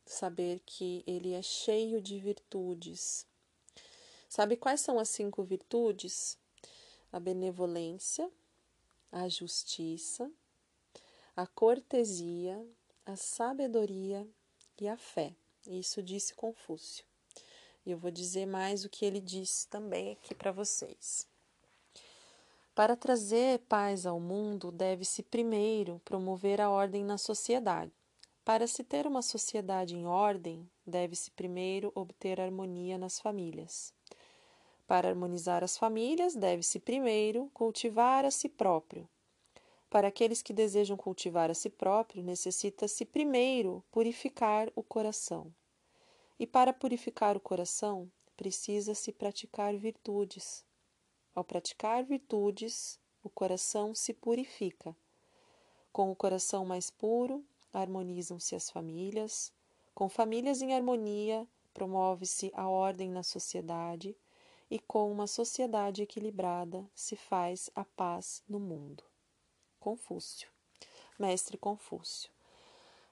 saber 0.07 0.61
que 0.65 1.03
ele 1.07 1.33
é 1.33 1.43
cheio 1.43 2.01
de 2.01 2.19
virtudes. 2.19 3.27
Sabe 4.29 4.57
quais 4.57 4.81
são 4.81 4.99
as 4.99 5.09
cinco 5.09 5.43
virtudes? 5.43 6.39
A 7.13 7.21
benevolência, 7.21 8.31
a 9.11 9.29
justiça, 9.29 10.31
a 11.35 11.47
cortesia, 11.47 12.65
a 13.05 13.17
sabedoria 13.17 14.27
e 14.81 14.89
a 14.89 14.97
fé. 14.97 15.35
Isso 15.67 16.03
disse 16.03 16.35
Confúcio. 16.35 17.05
E 17.85 17.91
eu 17.91 17.99
vou 17.99 18.11
dizer 18.11 18.47
mais 18.47 18.85
o 18.85 18.89
que 18.89 19.05
ele 19.05 19.21
disse 19.21 19.69
também 19.69 20.13
aqui 20.13 20.35
para 20.35 20.53
vocês. 20.53 21.27
Para 22.75 22.97
trazer 22.97 23.61
paz 23.61 24.05
ao 24.05 24.21
mundo, 24.21 24.71
deve-se 24.71 25.23
primeiro 25.23 26.01
promover 26.05 26.61
a 26.61 26.69
ordem 26.69 27.05
na 27.05 27.17
sociedade. 27.17 27.93
Para 28.47 28.69
se 28.69 28.85
ter 28.85 29.09
uma 29.09 29.23
sociedade 29.23 29.97
em 29.97 30.07
ordem, 30.07 30.71
deve-se 30.87 31.33
primeiro 31.33 31.91
obter 31.97 32.41
harmonia 32.41 32.97
nas 32.97 33.19
famílias. 33.19 33.93
Para 34.87 35.09
harmonizar 35.09 35.65
as 35.65 35.77
famílias, 35.77 36.37
deve-se 36.37 36.79
primeiro 36.79 37.51
cultivar 37.53 38.25
a 38.25 38.31
si 38.31 38.49
próprio. 38.49 39.09
Para 39.91 40.07
aqueles 40.07 40.43
que 40.43 40.53
desejam 40.53 40.97
cultivar 40.97 41.51
a 41.51 41.55
si 41.55 41.69
próprio, 41.69 42.23
necessita-se 42.23 43.05
primeiro 43.05 43.83
purificar 43.91 44.71
o 44.77 44.83
coração. 44.85 45.53
E 46.39 46.47
para 46.47 46.73
purificar 46.73 47.37
o 47.37 47.41
coração, 47.41 48.09
precisa-se 48.37 49.11
praticar 49.11 49.77
virtudes. 49.77 50.65
Ao 51.35 51.43
praticar 51.43 52.05
virtudes, 52.05 53.01
o 53.25 53.29
coração 53.29 53.93
se 53.93 54.15
purifica. 54.15 54.97
Com 55.93 56.13
o 56.13 56.15
coração 56.15 56.65
mais 56.65 56.91
puro, 56.91 57.45
harmonizam-se 57.83 58.55
as 58.55 58.71
famílias. 58.71 59.53
Com 59.95 60.09
famílias 60.09 60.63
em 60.63 60.75
harmonia, 60.75 61.47
promove-se 61.73 62.51
a 62.55 62.69
ordem 62.69 63.11
na 63.11 63.23
sociedade. 63.23 64.17
E 64.71 64.79
com 64.79 65.11
uma 65.13 65.27
sociedade 65.27 66.03
equilibrada, 66.03 66.89
se 66.95 67.15
faz 67.15 67.71
a 67.75 67.85
paz 67.85 68.43
no 68.49 68.59
mundo. 68.59 69.05
Confúcio. 69.79 70.49
Mestre 71.19 71.57
Confúcio. 71.57 72.31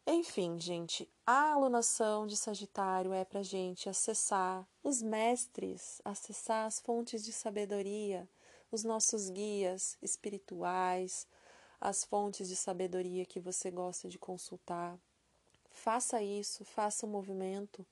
Enfim, 0.07 0.59
gente, 0.59 1.09
a 1.27 1.53
alunação 1.53 2.27
de 2.27 2.37
Sagitário 2.37 3.13
é 3.13 3.25
para 3.25 3.43
gente 3.43 3.89
acessar 3.89 4.69
os 4.83 5.01
mestres, 5.01 6.03
acessar 6.05 6.67
as 6.67 6.79
fontes 6.79 7.25
de 7.25 7.33
sabedoria, 7.33 8.29
os 8.71 8.85
nossos 8.85 9.31
guias 9.31 9.97
espirituais, 10.03 11.27
as 11.85 12.03
fontes 12.03 12.49
de 12.49 12.57
sabedoria 12.57 13.27
que 13.27 13.39
você 13.39 13.71
gosta 13.71 14.09
de 14.09 14.19
consultar. 14.19 14.99
Faça 15.71 16.23
isso, 16.23 16.65
faça 16.65 17.05
o 17.05 17.09
um 17.09 17.13
movimento, 17.13 17.87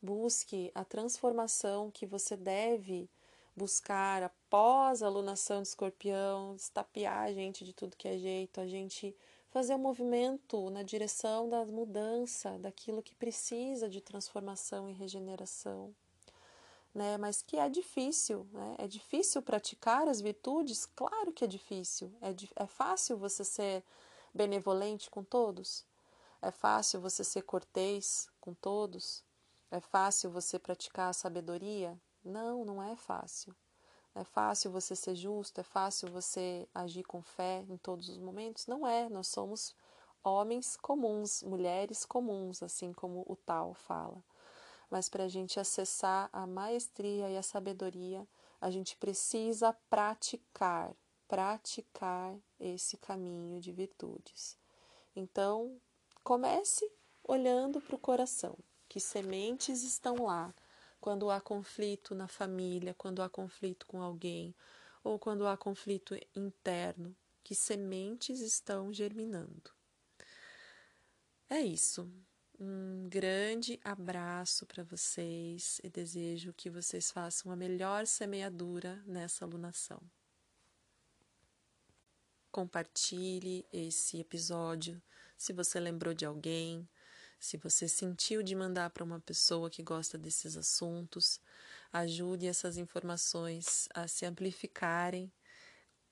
busque 0.00 0.72
a 0.74 0.82
transformação 0.82 1.90
que 1.90 2.06
você 2.06 2.38
deve 2.38 3.06
buscar 3.54 4.22
após 4.22 5.02
a 5.02 5.06
alunação 5.06 5.60
de 5.60 5.68
escorpião, 5.68 6.56
estapear 6.56 7.24
a 7.24 7.32
gente 7.34 7.66
de 7.66 7.74
tudo 7.74 7.98
que 7.98 8.08
é 8.08 8.16
jeito, 8.16 8.62
a 8.62 8.66
gente 8.66 9.14
fazer 9.50 9.74
um 9.74 9.78
movimento 9.78 10.70
na 10.70 10.82
direção 10.82 11.46
da 11.46 11.66
mudança, 11.66 12.58
daquilo 12.58 13.02
que 13.02 13.14
precisa 13.14 13.90
de 13.90 14.00
transformação 14.00 14.88
e 14.88 14.92
regeneração. 14.94 15.94
Né? 16.94 17.18
Mas 17.18 17.42
que 17.42 17.56
é 17.56 17.68
difícil, 17.68 18.46
né? 18.52 18.76
é 18.78 18.86
difícil 18.86 19.42
praticar 19.42 20.06
as 20.06 20.20
virtudes? 20.20 20.86
Claro 20.86 21.32
que 21.32 21.44
é 21.44 21.48
difícil. 21.48 22.12
É, 22.22 22.34
é 22.62 22.66
fácil 22.66 23.16
você 23.16 23.44
ser 23.44 23.82
benevolente 24.32 25.10
com 25.10 25.24
todos? 25.24 25.84
É 26.40 26.50
fácil 26.50 27.00
você 27.00 27.24
ser 27.24 27.42
cortês 27.42 28.28
com 28.40 28.54
todos? 28.54 29.24
É 29.70 29.80
fácil 29.80 30.30
você 30.30 30.58
praticar 30.58 31.10
a 31.10 31.12
sabedoria? 31.12 31.98
Não, 32.24 32.64
não 32.64 32.82
é 32.82 32.94
fácil. 32.94 33.54
É 34.14 34.22
fácil 34.22 34.70
você 34.70 34.94
ser 34.94 35.16
justo, 35.16 35.60
é 35.60 35.64
fácil 35.64 36.08
você 36.08 36.68
agir 36.72 37.02
com 37.02 37.20
fé 37.20 37.64
em 37.68 37.76
todos 37.76 38.08
os 38.08 38.18
momentos? 38.18 38.68
Não 38.68 38.86
é, 38.86 39.08
nós 39.08 39.26
somos 39.26 39.74
homens 40.22 40.76
comuns, 40.76 41.42
mulheres 41.42 42.04
comuns, 42.04 42.62
assim 42.62 42.92
como 42.92 43.24
o 43.26 43.34
tal 43.34 43.74
fala. 43.74 44.22
Mas 44.90 45.08
para 45.08 45.24
a 45.24 45.28
gente 45.28 45.58
acessar 45.58 46.28
a 46.32 46.46
maestria 46.46 47.28
e 47.30 47.36
a 47.36 47.42
sabedoria, 47.42 48.26
a 48.60 48.70
gente 48.70 48.96
precisa 48.96 49.72
praticar, 49.90 50.94
praticar 51.28 52.36
esse 52.58 52.96
caminho 52.96 53.60
de 53.60 53.72
virtudes. 53.72 54.56
Então, 55.14 55.80
comece 56.22 56.90
olhando 57.22 57.80
para 57.80 57.96
o 57.96 57.98
coração, 57.98 58.56
que 58.88 59.00
sementes 59.00 59.82
estão 59.82 60.24
lá 60.24 60.54
quando 61.00 61.30
há 61.30 61.40
conflito 61.40 62.14
na 62.14 62.26
família, 62.26 62.94
quando 62.94 63.20
há 63.22 63.28
conflito 63.28 63.86
com 63.86 64.00
alguém, 64.00 64.54
ou 65.02 65.18
quando 65.18 65.46
há 65.46 65.54
conflito 65.54 66.18
interno, 66.34 67.14
que 67.42 67.54
sementes 67.54 68.40
estão 68.40 68.90
germinando. 68.90 69.70
É 71.50 71.60
isso. 71.60 72.10
Um 72.58 73.08
grande 73.08 73.80
abraço 73.84 74.64
para 74.66 74.84
vocês 74.84 75.80
e 75.82 75.90
desejo 75.90 76.52
que 76.52 76.70
vocês 76.70 77.10
façam 77.10 77.50
a 77.50 77.56
melhor 77.56 78.06
semeadura 78.06 79.02
nessa 79.06 79.44
alunação. 79.44 80.00
Compartilhe 82.50 83.66
esse 83.72 84.18
episódio 84.20 85.02
se 85.36 85.52
você 85.52 85.80
lembrou 85.80 86.14
de 86.14 86.24
alguém, 86.24 86.88
Se 87.44 87.58
você 87.58 87.86
sentiu 87.86 88.42
de 88.42 88.54
mandar 88.54 88.88
para 88.88 89.04
uma 89.04 89.20
pessoa 89.20 89.68
que 89.68 89.82
gosta 89.82 90.16
desses 90.16 90.56
assuntos, 90.56 91.38
ajude 91.92 92.46
essas 92.46 92.78
informações 92.78 93.86
a 93.94 94.08
se 94.08 94.24
amplificarem. 94.24 95.30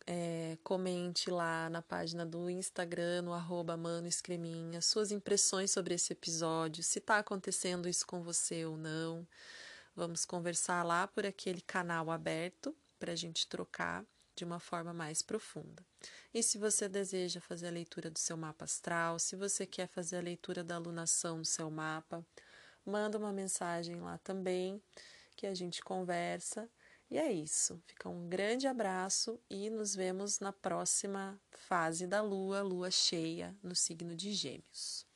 É, 0.06 0.58
comente 0.64 1.30
lá 1.30 1.70
na 1.70 1.80
página 1.80 2.26
do 2.26 2.50
Instagram, 2.50 3.22
no 3.22 3.32
arroba 3.32 3.76
Mano 3.76 4.08
Escreminha, 4.08 4.80
suas 4.80 5.12
impressões 5.12 5.70
sobre 5.70 5.94
esse 5.94 6.12
episódio, 6.12 6.82
se 6.82 6.98
está 6.98 7.18
acontecendo 7.18 7.88
isso 7.88 8.06
com 8.06 8.20
você 8.20 8.64
ou 8.64 8.76
não. 8.76 9.26
Vamos 9.94 10.24
conversar 10.24 10.82
lá 10.82 11.06
por 11.06 11.24
aquele 11.24 11.60
canal 11.60 12.10
aberto 12.10 12.74
para 12.98 13.12
a 13.12 13.16
gente 13.16 13.46
trocar 13.46 14.04
de 14.34 14.44
uma 14.44 14.58
forma 14.58 14.92
mais 14.92 15.22
profunda. 15.22 15.84
E 16.32 16.42
se 16.42 16.58
você 16.58 16.88
deseja 16.88 17.40
fazer 17.40 17.68
a 17.68 17.70
leitura 17.70 18.10
do 18.10 18.18
seu 18.18 18.36
mapa 18.36 18.64
astral, 18.64 19.18
se 19.18 19.36
você 19.36 19.66
quer 19.66 19.86
fazer 19.86 20.16
a 20.16 20.22
leitura 20.22 20.64
da 20.64 20.76
alunação 20.76 21.38
do 21.38 21.46
seu 21.46 21.70
mapa, 21.70 22.24
manda 22.84 23.18
uma 23.18 23.32
mensagem 23.32 24.00
lá 24.00 24.18
também 24.18 24.82
que 25.36 25.46
a 25.46 25.54
gente 25.54 25.82
conversa. 25.82 26.68
E 27.12 27.18
é 27.18 27.30
isso. 27.30 27.78
Fica 27.86 28.08
um 28.08 28.26
grande 28.26 28.66
abraço 28.66 29.38
e 29.50 29.68
nos 29.68 29.94
vemos 29.94 30.40
na 30.40 30.50
próxima 30.50 31.38
fase 31.50 32.06
da 32.06 32.22
lua, 32.22 32.62
lua 32.62 32.90
cheia, 32.90 33.54
no 33.62 33.74
signo 33.74 34.16
de 34.16 34.32
Gêmeos. 34.32 35.06